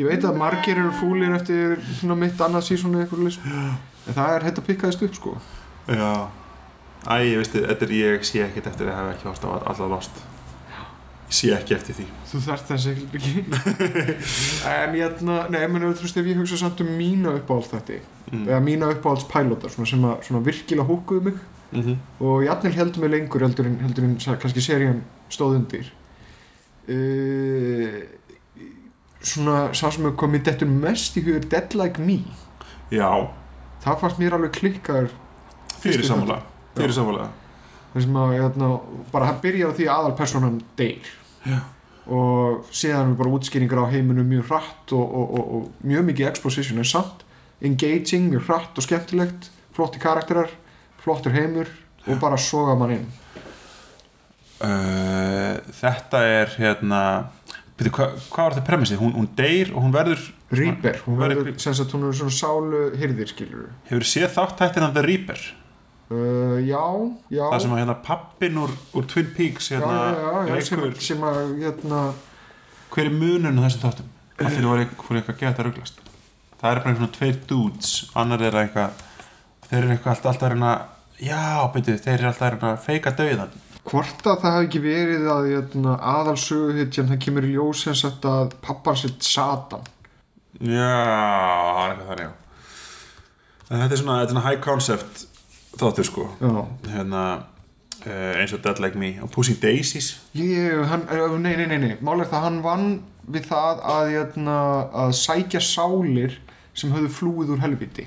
[0.00, 3.48] Ég veit að margir eru fúlir eftir svona mitt annað sísonu eitthvað list
[4.02, 5.36] En það er þetta pikkaðist upp sko.
[5.86, 6.10] Já,
[7.06, 9.90] æ, ég veist, þetta er ég sé ekkert eftir að hafa ekki horft á alla
[9.92, 10.22] Lost.
[11.30, 12.06] Ég sé ekki eftir því.
[12.32, 13.44] Þú þarft þess ekki.
[14.72, 18.00] En ég ætna, nei, menn þú veist ef ég hugsa samt um mína uppáhalds þetta
[18.32, 18.44] mm.
[18.48, 21.40] eða mína uppáhalds pælotar svona sem að svona virkilega húkuðu mig
[21.72, 21.96] mm -hmm.
[22.20, 25.92] og jafnvel heldur mig lengur heldur en, heldur en kannski serían stóð undir.
[26.88, 28.02] Uh,
[29.20, 32.18] svona sá sem hefur komið dettur mest í hugur Dead Like Me.
[32.90, 33.28] Já,
[33.84, 35.10] það fannst mér alveg klikkaður
[35.80, 36.42] fyrir sammála.
[36.76, 37.28] Fyrir sammála.
[37.92, 38.80] Þar sem að hérna,
[39.12, 41.06] bara hann byrjar á því að aðalpersonan deyr.
[41.46, 41.58] Já.
[42.06, 46.28] og síðan er bara útskýringar á heiminum mjög hratt og, og, og, og mjög mikið
[46.28, 47.22] exposition en samt
[47.62, 50.50] engaging, mjög hratt og skemmtilegt flotti karakterar,
[51.02, 51.68] flottur heimur
[52.06, 53.06] og bara soga mann inn.
[54.62, 57.00] Uh, þetta er hérna
[57.78, 59.00] byrju, hva, hvað var þetta premissið?
[59.02, 60.20] Hún, hún deyr og hún verður
[60.52, 64.62] Reaper, hún Verður- verður, sem sagt hún er svona sálu hyrðir skilur hefur séð þátt
[64.62, 65.42] hættin af The Reaper?
[66.12, 66.82] Uh, já,
[67.32, 67.42] já.
[67.48, 71.26] Það sem að hérna pappin úr, úr Twin Peaks hérna, já, já, já, sem, sem
[71.26, 72.02] að hérna,
[72.92, 74.10] hver er munun á þessum þáttum?
[74.42, 75.98] allir var eitthvað, fór eitthvað að geta rugglast
[76.60, 79.02] það er bara einhvern svona tveir dudes annar er eitthvað
[79.72, 80.72] þeir eru eitthvað alltaf, alltaf að reyna
[81.16, 81.42] já,
[81.72, 85.24] byrju, þeir eru alltaf að reyna að feika dauðan hvort að það hafi ekki verið
[85.32, 89.82] að hérna, aðalsöguhitjan það kemur í ljós sem sagt að pappan sitt Satan.
[90.62, 90.92] Já,
[91.98, 92.38] það er eitthvað
[93.66, 95.24] þannig þetta er svona, þetta er svona high concept
[95.80, 96.28] þáttur sko.
[96.92, 97.24] Hérna,
[98.04, 100.12] uh, eins og Dead Like Me og Pussy Daisies.
[100.36, 101.92] Hann, eh, nei, nei, nei, nei.
[102.04, 102.88] Mál er það að hann vann
[103.32, 104.58] við það að, hérna,
[105.04, 106.38] að sækja sálir
[106.76, 108.06] sem höfðu flúið úr helviti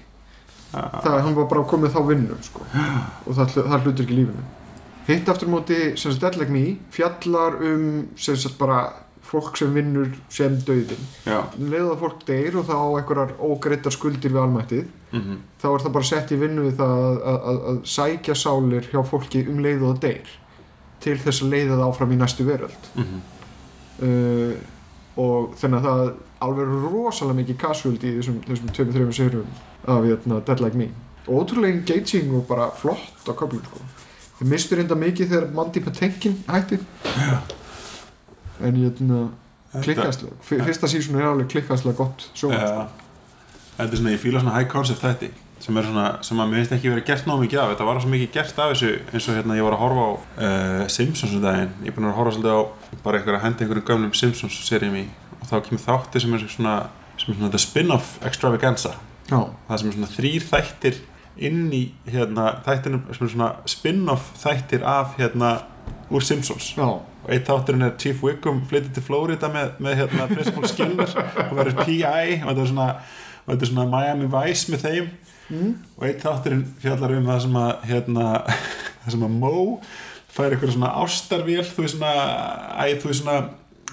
[0.76, 2.67] það, hann var bara komið þá vinnu sko.
[3.26, 4.45] og það, það hlutur ekki lífinu.
[5.05, 8.84] Hitt aftur móti, sem sagt Dead Like Me fjallar um sem sagt bara
[9.26, 14.34] fólk sem vinnur sem döðin um leið að fólk deyr og þá einhverjar ógreittar skuldir
[14.34, 17.61] við almættið mm þá er það bara sett í vinnu við það að, að, að,
[17.69, 20.34] að sækja sálir hjá fólki um leið og deyr
[21.05, 22.89] til þess að leiða það áfram í næstu veröld.
[23.95, 24.53] Uh,
[25.21, 26.09] og þannig að það
[26.45, 29.53] alveg er rosalega mikið casualty í þessum, þessum tveimur, þreimur sérum
[29.88, 30.89] af hérna, Dead Like Me.
[31.27, 33.79] Ótrúlega engaging og bara flott á köflum sko.
[34.39, 36.79] þið mistur enda mikið þegar Mandy Patinkin hætti.
[38.63, 39.21] En hérna
[39.83, 43.05] klikkastlega, fyrsta sísón er alveg klikkastlega gott sjónvarp, Já.
[43.75, 45.31] Þetta er svona, ég fíla svona high concept þætti
[45.65, 47.71] sem er svona, sem að mér finnst ekki verið gert nóg mikið af.
[47.73, 50.11] Þetta var svo mikið gert af þessu eins og hérna ég var að horfa á
[50.11, 51.73] uh, Simpsons um daginn.
[51.81, 52.61] Ég er búin að horfa svolítið á
[53.05, 55.05] bara einhver að henda einhverjum gömlum Simpsons seríum í.
[55.39, 56.75] Og þá kemur þátti sem er svona
[57.15, 58.93] sem er svona spin-off extravaganza
[59.26, 60.97] Já, það sem er svona þrýr þættir
[61.45, 65.51] inn í hérna þættinum sem er svona spin-off þættir af hérna
[66.13, 66.71] úr Simpsons.
[66.78, 71.15] Já, og eitt þátturinn er Chief Wiggum flyttir til Florida með, með hérna Principal Skinner
[71.47, 72.89] og verður PI og þetta er svona,
[73.43, 75.13] og þetta er svona Miami Vice með þeim.
[75.45, 75.73] Mm.
[75.99, 78.30] og eitt þátturinn fjallar um það sem að hérna,
[79.03, 79.51] það sem að Mo
[80.34, 82.13] fær eitthvað svona ástarvél þú veist svona,
[82.82, 83.36] æ, þú veist svona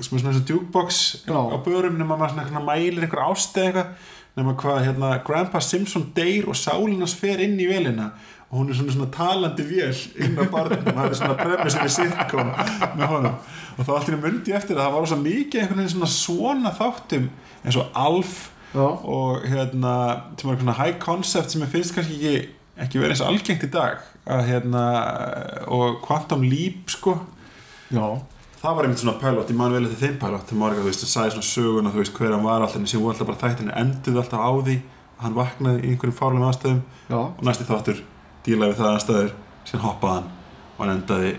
[0.00, 4.08] svona eins og jukebox á börum nema maður svona, svona mælir einhver ást eða eitthvað
[4.38, 8.12] nema hvað hérna Grandpa Simpson deyr og sálinas fer inn í vélina.
[8.52, 11.92] Og hún er svona, svona talandi vél inn á barnum það er svona premissið við
[11.94, 12.50] sitcom
[12.98, 13.36] með honum.
[13.78, 17.30] Og þá einu myndi eftir að það var svo mikið einhvern veginn svona svona þáttum.
[17.62, 18.34] Eins og Alf
[18.74, 19.94] já, og hérna
[20.36, 22.52] sem var svona high concept sem ég finnst kannski ekki,
[22.84, 24.04] ekki verið eins algengt í dag.
[24.28, 24.84] Að hérna
[25.72, 27.16] og Quantum Leap sko.
[27.92, 28.04] Já,
[28.62, 31.04] það var einmitt svona pilot, ég man vel eftir þeim pilot þegar maður þú veist,
[31.04, 33.42] það sagði svona söguna þú veist hver hann var alltaf en sem voru alltaf bara
[33.42, 37.66] þættinu enduðu alltaf á því að hann vaknaði í einhverjum fárlegum aðstæðum já, og næsti
[37.68, 38.02] þáttur
[38.46, 39.32] dílaði við það aðstæður
[39.70, 40.30] sem hoppaði hann
[40.76, 41.32] og hann endaði,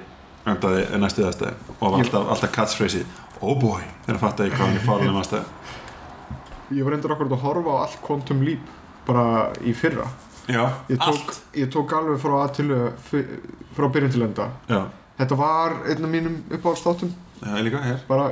[0.54, 3.06] endaði næstu aðstæði og var Ég- alltaf, alltaf catchphrase
[3.44, 5.62] oh boy, þegar hann fattaði hvað hann er fárlegum aðstæðum.
[6.74, 8.70] Ég var endur okkur að horfa á allt Quantum Leap
[9.08, 9.26] bara
[9.62, 10.06] í fyrra.
[10.48, 12.36] Já, ég tók, ég tók alveg frá
[13.74, 14.48] frá byrjun til enda.
[14.70, 14.80] Já,
[15.20, 17.14] þetta var einn af mínum uppáhaldsþáttum.
[17.44, 18.02] Er hér.
[18.08, 18.30] Bara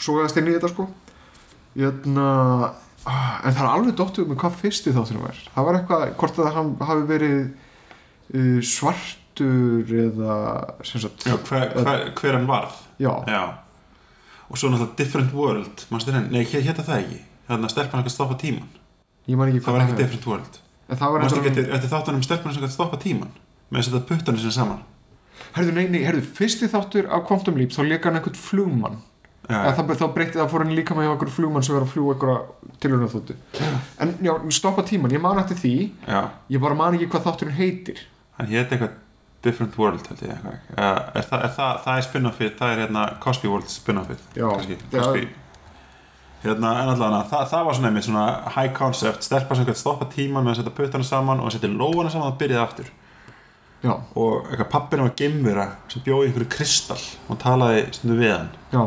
[0.00, 0.88] svogaðast inn í þetta sko.
[1.78, 2.28] Jötna,
[3.06, 5.42] en það er alveg dóttuð með hvað fyrsti þáttunum var.
[5.54, 10.38] Það var eitthvað, hvort að það hafi verið uh, svartur eða
[10.84, 12.80] sagt já hver, hver, hver hann varð.
[13.00, 13.42] Já, Já.
[14.52, 16.28] Og svo náttúrulega Different World Manstu henni?
[16.34, 17.20] Nei, hér hétta það ekki.
[17.48, 18.68] Þannig að stelpan ekki að stoppa tíman
[19.48, 20.00] ekki Það var ekki er.
[20.02, 20.58] Different World.
[20.92, 23.30] Eftir, eftir þáttunum stelpunum sem gæti stoppa tíman
[23.70, 24.82] með að setja puttanir sinni saman
[25.56, 29.00] herðu, nei, nei, herðu, fyrsti þáttur af Quantum Leap þá leika hann einhvern flugmann.
[29.50, 29.72] Ja.
[29.74, 32.76] það, þá breytti það fór hann líka með einhver flugmann sem var að fljúa einhverja
[32.78, 33.34] tilhörna þóttu
[34.04, 35.76] en já, stoppa tíman, ég man eftir því.
[36.06, 36.20] Já,
[36.54, 38.04] ég bara man ekki hvað þátturinn heitir.
[38.38, 39.00] Hann hétt eitthvað
[39.42, 40.58] Different World held ég eitthvað.
[40.76, 44.78] Uh, er, það, er það, það er spin-offið, það er hérna Cosby World spin-offið kannski.
[44.92, 45.24] Cosby.
[46.42, 50.08] Hérna, en allavega það, það var svona einmitt svona high concept stelpa sem gæti stoppa
[50.10, 52.88] tíman með að setja puttana saman og að setja lóana saman og byrjaði aftur
[53.82, 58.52] já, og eitthvað pappina var geimvera sem bjóði einhverju kristall og talaði stundu við hann.
[58.72, 58.84] Já.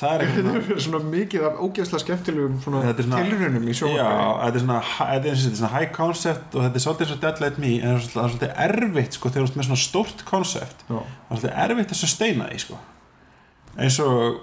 [0.00, 3.74] Það er þetta eitthvað er svona mikið af ógeðslega skemmtilegum svona Þetta svona- tilraunum í
[3.76, 4.12] sjónvarpi
[4.46, 7.42] þetta er svona, þetta er, þetta svona high concept og þetta er svolítið svo Dead
[7.44, 10.24] Let Me en það er svolítið, svolítið erfitt sko þegar þú ert með svona stórt
[10.30, 10.86] concept.
[10.88, 12.80] Það er svolítið erfitt að sustaina því sko.
[13.76, 14.40] Eins og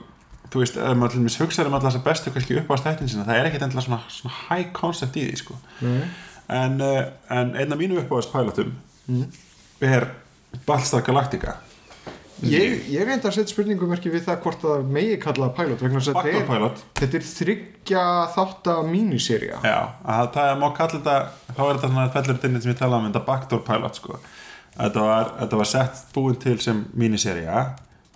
[0.54, 3.10] þú veist, ef maður til dæmis hugsaður um alla þessa bestu kannski upp á stættin
[3.12, 5.58] sinna, það er ekkert endilega svona, svona high concept í því sko.
[5.82, 7.02] En, uh,
[7.34, 8.70] en einn af mínu uppáðast pilotum
[9.08, 9.28] Mm.
[9.88, 10.10] er
[10.66, 11.58] Battlestar Galactica.
[12.46, 16.12] Ég, ég enda að setja spurningumerki við það hvort það megi kalla pilot vegna þess
[16.12, 16.84] að þetta er, pilot.
[17.00, 18.04] þetta er þryggja
[18.36, 21.16] þátt að míniserja Já, að það má kalla þetta
[21.48, 24.20] þá er þetta svona fellur inn sem ég talaði um þetta backdoor pilot sko.
[24.78, 27.64] Þetta var, þetta var sett búin til sem míniserja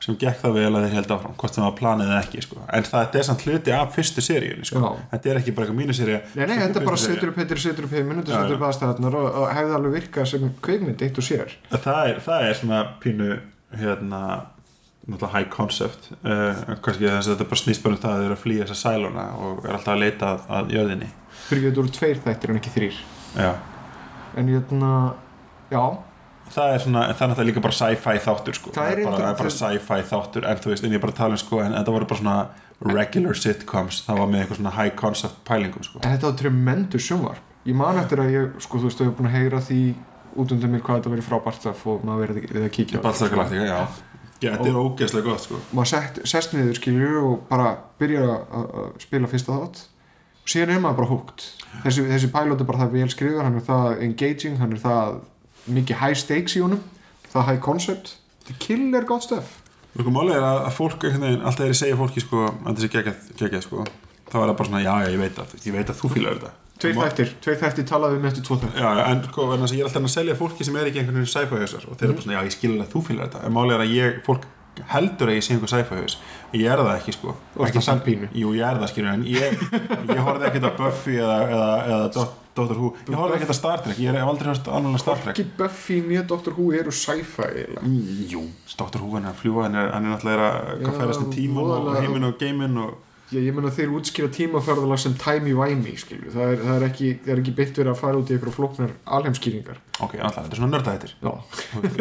[0.01, 2.61] sem gekk það vel að þeir held áfram hvort það var planið eða ekki sko.
[2.73, 4.93] En það er samt hluti af fyrstu seríunni sko.
[5.11, 7.93] Þetta er ekki bara eitthvað míniserja Nei, nei, þetta bara setur upp heitir, setur upp
[7.93, 11.55] heitir Já, setur upp aðstæðarnar og, og hefði alveg virkað sem kveikmynd eitt og sér.
[11.75, 13.29] Það er, það er svona pínu
[13.77, 14.21] hérna
[15.05, 16.11] náttúrulega high concept.
[16.21, 18.67] Uh, kannski þess að þetta bara snýst bara um það að þeir eru að flýja
[18.69, 21.09] þessa sæluna og er alltaf að leita að, að jörðinni.
[21.47, 23.01] Fyrir þetta voru tveir þættir en ekki þrýr
[23.35, 23.51] Já.
[24.37, 24.91] En hérna,
[25.71, 25.83] já
[26.55, 29.53] það er svona, það er náttúrulega líka bara sci-fi þáttur sko, Það er bara, bara
[29.55, 31.95] sci-fi þáttur en þú veist, en ég er bara að tala um sko en þetta
[31.95, 32.37] voru bara svona
[32.81, 34.01] regular sitcoms.
[34.07, 35.99] Það var með eitthvað svona high concept pælingum sko.
[36.03, 37.49] En þetta var tremendous sjónvarp.
[37.69, 39.81] Ég man eftir að ég, sko, þú veist, ég hef búin að heyra því
[40.41, 43.79] út undir mér hvað þetta verið frábært að fóð maður verið að kíkja Galactica, já.
[44.41, 45.59] Já, þetta er ógeðslega gott sko.
[45.77, 49.83] Maður sett, sest niður skilur og bara byrjar að- spila fyrsta þátt.
[50.41, 51.43] Og síðan er maður bara húgt
[51.83, 55.19] þessi, þessi er bara það vel skrifar hann er það engaging, hann er það
[55.68, 56.82] mikið high stakes í honum
[57.32, 59.57] það high concept, þetta er killer gott stöf
[59.91, 63.64] Sko, málið er að að fólk alltaf er að segja fólki sko, að þessi geggjað,
[63.66, 63.84] sko
[64.32, 66.38] þá er það bara svona, já, já, ég veit að, ég veit að þú fílar
[66.38, 66.51] þetta.
[66.82, 69.82] Tveir Má- þættir, tveir þættir talaðu um eftir tvo þættir Já, en sko, að ég
[69.84, 72.16] er alltaf að selja fólki sem er ekki einhvern veginn sci-fi hausar og þeir eru
[72.16, 73.41] bara svona, já, ég skil alveg að þú fílar þetta.
[73.45, 74.47] En málið er að ég, fólk
[74.95, 76.16] heldur að ég sé einhver sci-fi haus
[76.55, 77.36] ég er það ekki, sko.
[77.59, 78.32] Og ekki það samt pínu.
[78.39, 79.66] Jú, ég er það, skilur, en ég,
[80.16, 82.07] ég horfði ekkert að Buffy eða, eða, eða
[82.55, 82.89] Doctor Who.
[83.07, 85.37] Ég horfði ekkert að Star Trek, ég hef aldrei hörst annarlega Star Trek.
[85.37, 87.67] Ekki Buffy nýja Doctor Who eru sci-fi.
[87.79, 88.43] Mm, Jú,
[88.75, 88.99] Dr.
[89.03, 90.51] Who hann er að fljúa hann er, er náttúrulega
[90.89, 92.99] að færast í tíman og heiminn og geiminn og
[93.31, 97.53] Já, ég meina þeir útskýra tímaferðalag sem timey-wimey það er, það er ekki er ekki
[97.55, 99.77] beitt verið að fara út í einhverja flóknar alheimskýringar.
[100.03, 101.31] Ok, náttúrulega, þetta er svona nördahættir Já,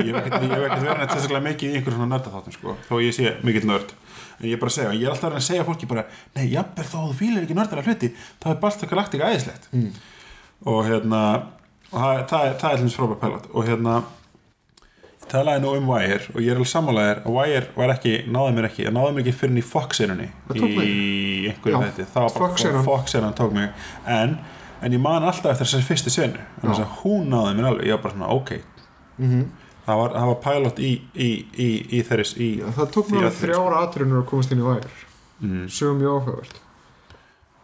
[0.09, 3.37] ég hef ekkert verið neitt sérstaklega mikið í einhverjum svona nördaþáttum sko, þó ég sé
[3.47, 3.95] mikill nörd.
[4.41, 6.49] En ég er bara að segja, ég er alltaf að að segja fólki bara nei,
[6.51, 9.71] jafnvel þó þú fílar ekki nördalega hluti þá er Battlestar Galactica æðislegt.
[9.71, 9.93] Mm.
[10.67, 11.21] Og hérna
[11.93, 13.95] og það, það, er- það er hljóms frábær pælat og hérna
[15.21, 18.55] ég talaði nú um Wire og ég er alveg sammálaðir að Wire var ekki, náði
[18.59, 22.83] mér ekki náði mér ekki fyrir í Fox-serunni Það í einhverju þetta það var bara.
[22.89, 23.71] Fox-seran tók mig.
[24.07, 24.37] En,
[24.83, 26.45] en ég man alltaf eftir þessari fyrstu senu.
[27.03, 28.55] Hún náði mér alveg, ég var bara svona ok.
[29.21, 29.49] Mm
[29.91, 30.89] það var, það var pilot í,
[31.19, 34.67] í, í, í þeirri í, Já það tók mér þrjára atrunur að komast inn í
[34.67, 34.91] væri
[35.41, 36.59] mm, sögum mjög áhugavert.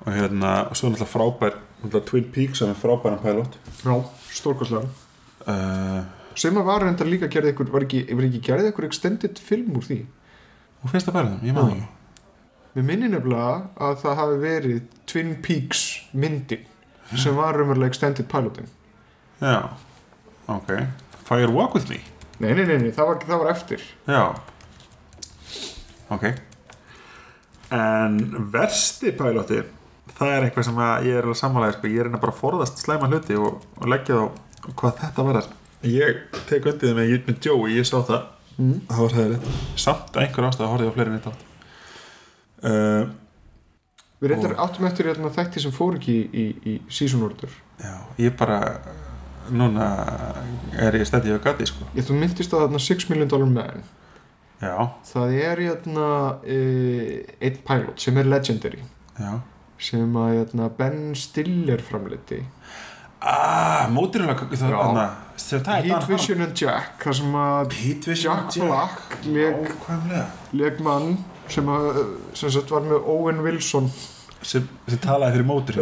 [0.07, 1.66] Og hérna, og svo náttúrulega frábær náttúrulega
[2.09, 3.59] Twin Peaks sem er frábæran pilot.
[3.85, 3.95] Já,
[4.33, 4.89] stórkostlega
[5.47, 6.05] uh,
[6.37, 9.77] sem að var reyndar líka gerði ykkur var ekki, var ekki gerði ykkur extended film
[9.79, 10.01] úr því?
[10.83, 11.93] Og fyrsta pilotum, ég maður Já.
[12.77, 13.53] Mér minni nefnilega
[13.87, 16.66] að það hafi verið Twin Peaks myndin
[17.16, 18.66] sem var raunverulega extended ekki
[19.41, 19.70] já,
[20.53, 20.74] ok.
[21.24, 22.03] Fire Walk With Me?
[22.39, 23.87] Nei, nei, nei, nei það, var, það var eftir.
[24.05, 24.22] Já.
[26.12, 26.27] Ok.
[27.77, 28.20] En
[28.53, 29.62] versti piloti
[30.17, 31.91] það er eitthvað sem að ég er alveg sammálaðið sko.
[31.93, 35.43] ég er hérna bara að forðast slæma hluti og, og leggja þá hvað þetta var
[35.87, 38.33] ég tek undir þið með, með Joey, ég sá það.
[38.57, 38.79] Mm.
[38.89, 41.43] það var hæðilegt samt að einhver ástæða horfði ég á fleiri en eitt átt
[42.64, 43.03] uh,
[44.17, 47.53] Við reyndar áttum eftir hérna, þætti sem fór ekki í, í, í season order.
[47.77, 48.62] Já, ég bara
[49.53, 49.91] núna
[50.81, 51.85] er ég stætti á gati sko.
[51.93, 53.85] Ég þú myndist á þarna 6 million dollar man.
[54.57, 54.73] Já,
[55.05, 56.09] Það er hérna
[56.49, 56.57] e,
[57.45, 58.81] einn pilot sem er legendary.
[59.21, 59.35] Já
[59.79, 62.43] sem að hérna, Ben Stiller framleiti
[63.20, 64.49] ah, mótirulega
[65.37, 67.79] það, er Dan Heat Vision and Jack þar sem að
[68.24, 71.16] Jack Black leik mann
[71.53, 72.01] sem, að,
[72.37, 73.91] sem sagt var með Owen Wilson.
[74.43, 75.81] Sem, sem talaði fyrir mótur.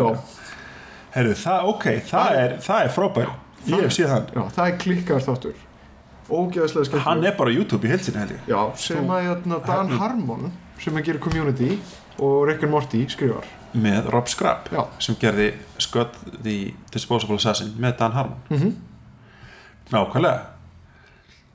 [1.14, 3.32] Herru, það, ok, það er, það er frábær.
[3.64, 4.28] Ég hef séð hann.
[4.34, 5.61] Já, það er klikkaður þáttur.
[6.24, 7.90] Ógeðslega skemmt Hann er bara á YouTube í
[8.49, 10.49] Já, sem að hérna, Dan Harmon
[10.80, 11.76] sem að gera Community
[12.16, 13.45] og Rick and Morty skrifar
[13.75, 14.85] Með Rob Scrap Já.
[15.03, 15.49] sem gerði
[15.83, 16.14] Scott
[16.45, 18.37] the Disposable Assassin með Dan Harmon.
[18.51, 18.75] Mm -hmm.
[19.91, 20.41] Nákvæmlega.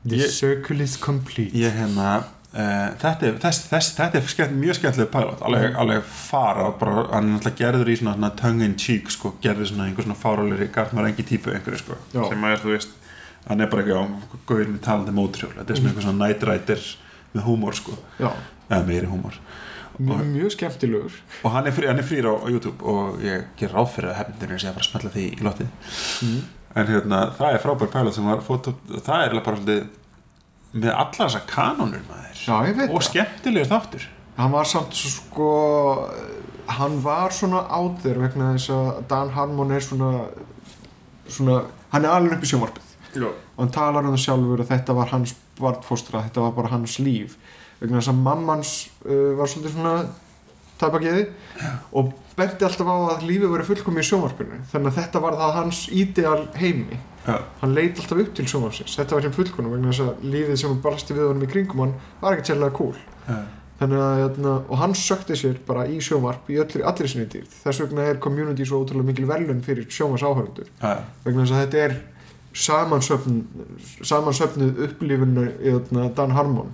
[0.07, 1.51] The Ég- circle is complete.
[1.57, 2.17] Ég hérna
[2.53, 5.41] uh, þetta, er, þess, þess, þetta er skemmt, mjög skemmtileg pilot.
[5.41, 9.33] Alveg, alveg fara bara, hann er náttúrulega gerður í svona, svona tongue in cheek sko,
[9.43, 12.89] gerður svona einhver svona fárálir Gartmar engi típu einhverju sko, sem að er þú veist
[13.47, 14.03] hann er bara ekki á
[14.49, 16.85] með talandi mótrjól þetta er svona einhver svona night rider
[17.33, 19.39] með húmor sko, eða meiri húmor
[19.99, 21.17] mjög, mjög skemmtilegur.
[21.43, 24.13] Og hann er, frí, hann er frýr á, á YouTube og ég ger ráð fyrir
[24.13, 25.93] að hefndir sé að fara að smella því í lotið
[26.25, 26.41] mm.
[26.81, 29.87] en hérna, það er frábær pilot sem var fót, það er bara svolítið
[30.79, 32.43] með alla þessa kanonur maður.
[32.45, 34.09] Já, ég veit og skemmtilegur þáttur.
[34.39, 35.53] Hann var samt svo sko
[36.69, 40.11] hann var svona áður vegna þess að Dan Harmon er svona
[41.29, 42.85] svona, hann er alveg upp í sjónvarpið.
[43.09, 43.25] Já.
[43.25, 46.99] og hann talar um það sjálfur að þetta var hans barnfóstra, þetta var bara hans
[47.01, 47.39] líf
[47.79, 48.73] vegna þess að mammans
[49.05, 49.93] uh, var svolítið svona
[50.79, 51.27] tapagiði
[51.99, 54.59] og benti alltaf á að lífið verið fullkomi í sjónvarpinu.
[54.71, 56.99] Þannig að þetta var það hans ídeal heimi.
[57.27, 57.35] Já.
[57.61, 58.95] hann leit alltaf upp til sjónvarpsins.
[58.97, 61.95] Þetta var sem fullkomi vegna þess að lífið sem barsti við honum í kringum hann
[62.21, 62.95] var ekkert sérlega cool.
[63.27, 63.39] Já.
[63.79, 67.45] þannig að, hérna, og hann sökti sér bara í sjónvarp í öllir, allir sinni dýr
[67.47, 71.05] þess vegna er community svo ótrúlega mikil verðlun fyrir sjónvars áhörundur Já.
[71.23, 71.95] vegna þess að þetta er
[72.65, 73.37] samansöfn
[74.09, 76.73] samansöfnuð upplifinu hérna, Dan Harmon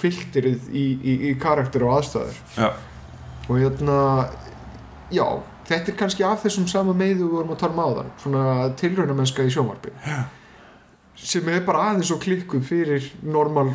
[0.00, 2.68] filterið í, í, í karakter og aðstæður Já.
[3.48, 3.98] og hérna
[5.14, 5.26] já,
[5.70, 8.44] þetta er kannski af þessum sama meiðu við vorum að tala um áðan svona
[8.80, 10.18] tilraunamennska í sjónvarpi Já.
[11.20, 13.72] sem er bara aðeins og klikkuð fyrir normal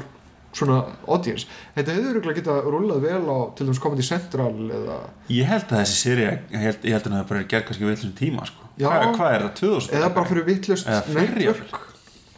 [0.56, 0.78] svona
[1.12, 5.00] audience þetta hefur örugglega getað rúlað vel á til dæmis Comedy Central eða,
[5.32, 7.90] Ég held að þessi séri ég held, ég held að það bara er gerð kannski
[7.90, 8.70] þessum tíma sko.
[8.80, 8.88] Já.
[8.88, 9.98] Hvað, hvað er það, 2000?
[10.00, 11.84] eða bara fyrir vittlust Eða fyrr jafnvel.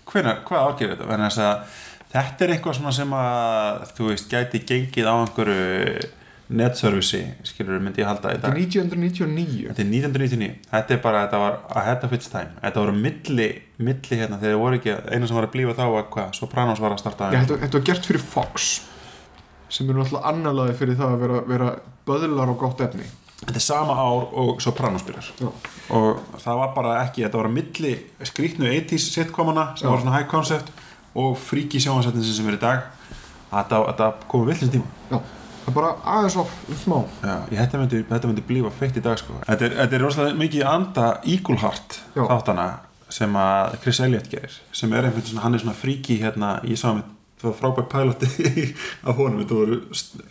[0.08, 1.08] Hvenær, hvað árgerði þetta?
[1.12, 1.78] Þannig að
[2.14, 6.14] þetta er eitthvað sem að þú veist, gæti gengið á einhverju
[6.58, 11.24] netservici, skilur myndi ég halda þetta er dag 1999 Þetta er 1999, þetta er bara,
[11.26, 13.48] þetta var ahead of its time, þetta voru milli,
[13.84, 16.96] milli hérna, þegar voru ekki, eina sem var að blífa þá var hvað, Sopranos var
[16.96, 18.70] að starta Já, þetta, þetta var gert fyrir Fox
[19.70, 21.70] sem eru náttúrulega annalaði fyrir það að vera, vera
[22.08, 23.08] böðlar og gott efni.
[23.38, 25.28] Þetta er sama ár og Sopranos byrjar.
[25.94, 27.94] Og það var bara ekki, þetta að milli
[28.26, 29.92] skrýtnu 80s sitcomana sem Já.
[29.92, 30.72] var svona high concept
[31.18, 32.86] og fríki sjónvarsættin sem er í dag.
[33.52, 34.90] Þetta, komið villins tíma.
[35.10, 35.18] Já,
[35.64, 36.98] það er bara aðeins of smá.
[37.24, 39.38] Já, ég, þetta, myndi, þetta myndi blífa feitt í dag sko.
[39.48, 41.08] þetta, er, þetta er rosalega mikið anda
[42.14, 42.24] Já.
[42.28, 42.68] þáttana
[43.18, 46.80] sem að Chris Elliott gerir sem er einhvern svona, hann er svona fríki hérna, ég
[46.80, 47.06] sá með
[47.38, 48.68] það var frábært piloti
[49.08, 49.80] af honum, þetta voru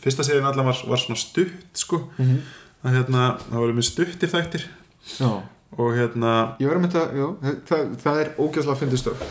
[0.02, 2.02] fyrsta seríun allan var, var svona stutt sko.
[2.18, 2.54] Mm -hmm.
[2.82, 4.70] það, hérna, það voru með stuttir þættir.
[5.16, 5.30] Já,
[5.76, 7.26] og hérna þetta, já,
[7.68, 9.28] það, það er ógeðslega að fyndi stöf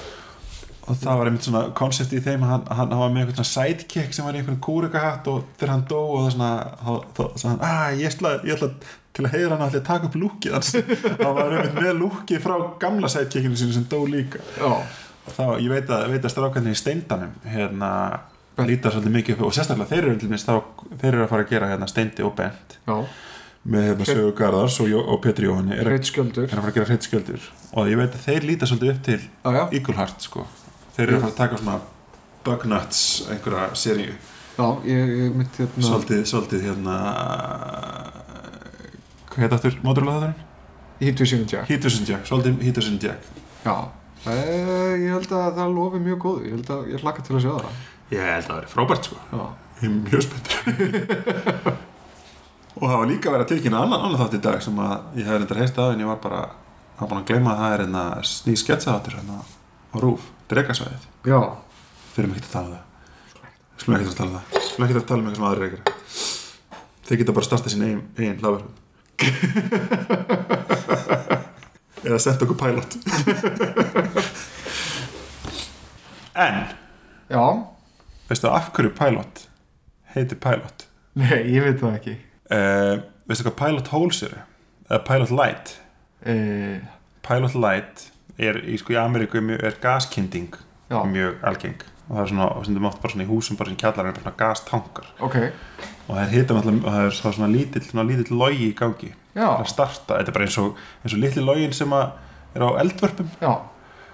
[0.85, 3.51] og það var einmitt svona koncept í þeim að hann, hann, var með einhvern svona
[3.53, 6.51] sidekick sem var í einhvern kúrikahatt og þegar hann dó og það svona
[6.85, 8.69] þá- þá hann, að ég ætla, ég ætla
[9.15, 10.69] til að heiðra hann ætla að taka upp lúkið hans.
[11.23, 14.41] Hann var einmitt með lúkið frá gamla sidekickinu sinu sem dó líka.
[14.59, 17.91] Og þá, ég veit að, veit að strákarnir í steindanum hérna
[18.67, 20.59] lítar svolítið mikið upp og sérstaklega þeir eru til minnst þá
[20.99, 22.75] þeir eru að fara að gera hérna steindi og bent.
[22.85, 22.99] Já,
[23.65, 25.73] með hérna Sögu Garðars og, og Petri Jóhanni.
[25.79, 27.49] Er, er reitt sköldur að fara að gera hreitt skjöldur.
[27.73, 30.45] Og ég veit að þeir líta svolítið upp til Heart sko
[30.95, 31.77] þeir eru að fara að taka svona
[32.45, 34.15] Bugnuts einhverja seríu.
[34.55, 36.97] Já, ég, ég mitt hérna svolítið, svolítið hérna
[39.31, 39.79] hvað heit aftur?
[39.83, 40.43] Móturlega þátturinn?
[41.01, 41.67] Hitvision Jack.
[41.67, 43.25] Heatvision Jack, svolítið Heatvision Jack.
[43.65, 43.75] Já,
[44.29, 44.37] e,
[45.01, 47.51] ég held að það lofi mjög góð Ég held að ég hlakka til að sjá
[47.55, 47.81] það.
[48.13, 49.19] Ég held að það veri frábært sko.
[49.31, 49.43] Já,
[49.81, 51.81] ég er mjög spenntur.
[52.75, 55.27] Og það var líka verið að tilkynna annan, annan þátt í dag sem að ég
[55.27, 56.41] hef reyndar heist af en ég var bara
[56.99, 58.03] var búin að gleyma að það er hérna
[58.47, 59.37] ný sketsaðáttur hérna
[59.95, 61.39] á Rúf, Dregasvæðið já,
[62.17, 62.85] mig ekki að tala um það.
[63.75, 64.45] Skulum ekki að tala um það.
[64.65, 65.81] Skulum ekki að tala um eitthvað sem aðrir reykir
[67.05, 68.75] þeir geta bara startað sín eigin, eigin hlaðverfum
[72.05, 72.91] eða senda okkur pilot.
[76.35, 76.67] En
[77.31, 77.45] já.
[78.27, 79.47] veistu af hverju pilot
[80.11, 80.83] heitir pilot?
[81.15, 82.19] Nei, ég veit það ekki.
[82.51, 84.39] Uh, veistu hvað pilot holes eru?
[84.89, 85.79] Eða pilot light?
[86.27, 86.33] E,
[87.23, 90.55] pilot light er í, sko, í Ameríku er, er gaskinding
[90.89, 91.81] Já, mjög algeng.
[92.05, 94.13] Og það er svona, sem þau mátt bara svona í húsum bara sem kjallar er
[94.13, 95.07] bara svona gastankar.
[95.25, 95.37] Ok.
[96.05, 98.75] Og það er hita náttúrulega og það er svo svona lítill, svona lítill logi í
[98.77, 99.09] gangi.
[99.35, 100.69] Já, að starta, þetta er bara eins og,
[101.01, 102.05] eins og litli login sem að
[102.55, 103.29] er á eldvörpum.
[103.41, 103.53] Já.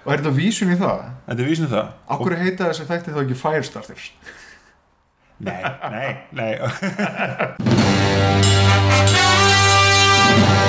[0.02, 0.98] Og er þetta vísun í það?
[1.28, 1.86] þetta er vísinu það.
[2.16, 4.06] Akkur heita þessi þætti þá ekki Firestarters?
[5.42, 6.52] nei, nei, nei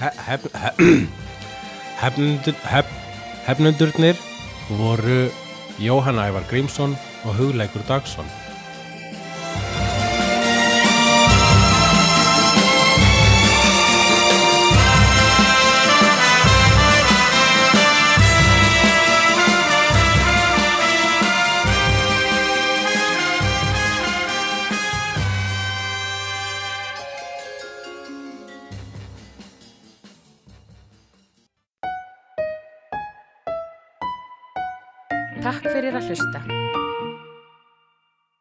[0.00, 1.06] he- hef- he-
[2.00, 2.96] hefnendur- hef-
[3.46, 4.16] Hefnendurnir
[4.78, 5.30] voru
[5.80, 8.26] Jóhann Ævar Grímsson og Hugleikur Dagsson.
[36.10, 36.42] Hlusta.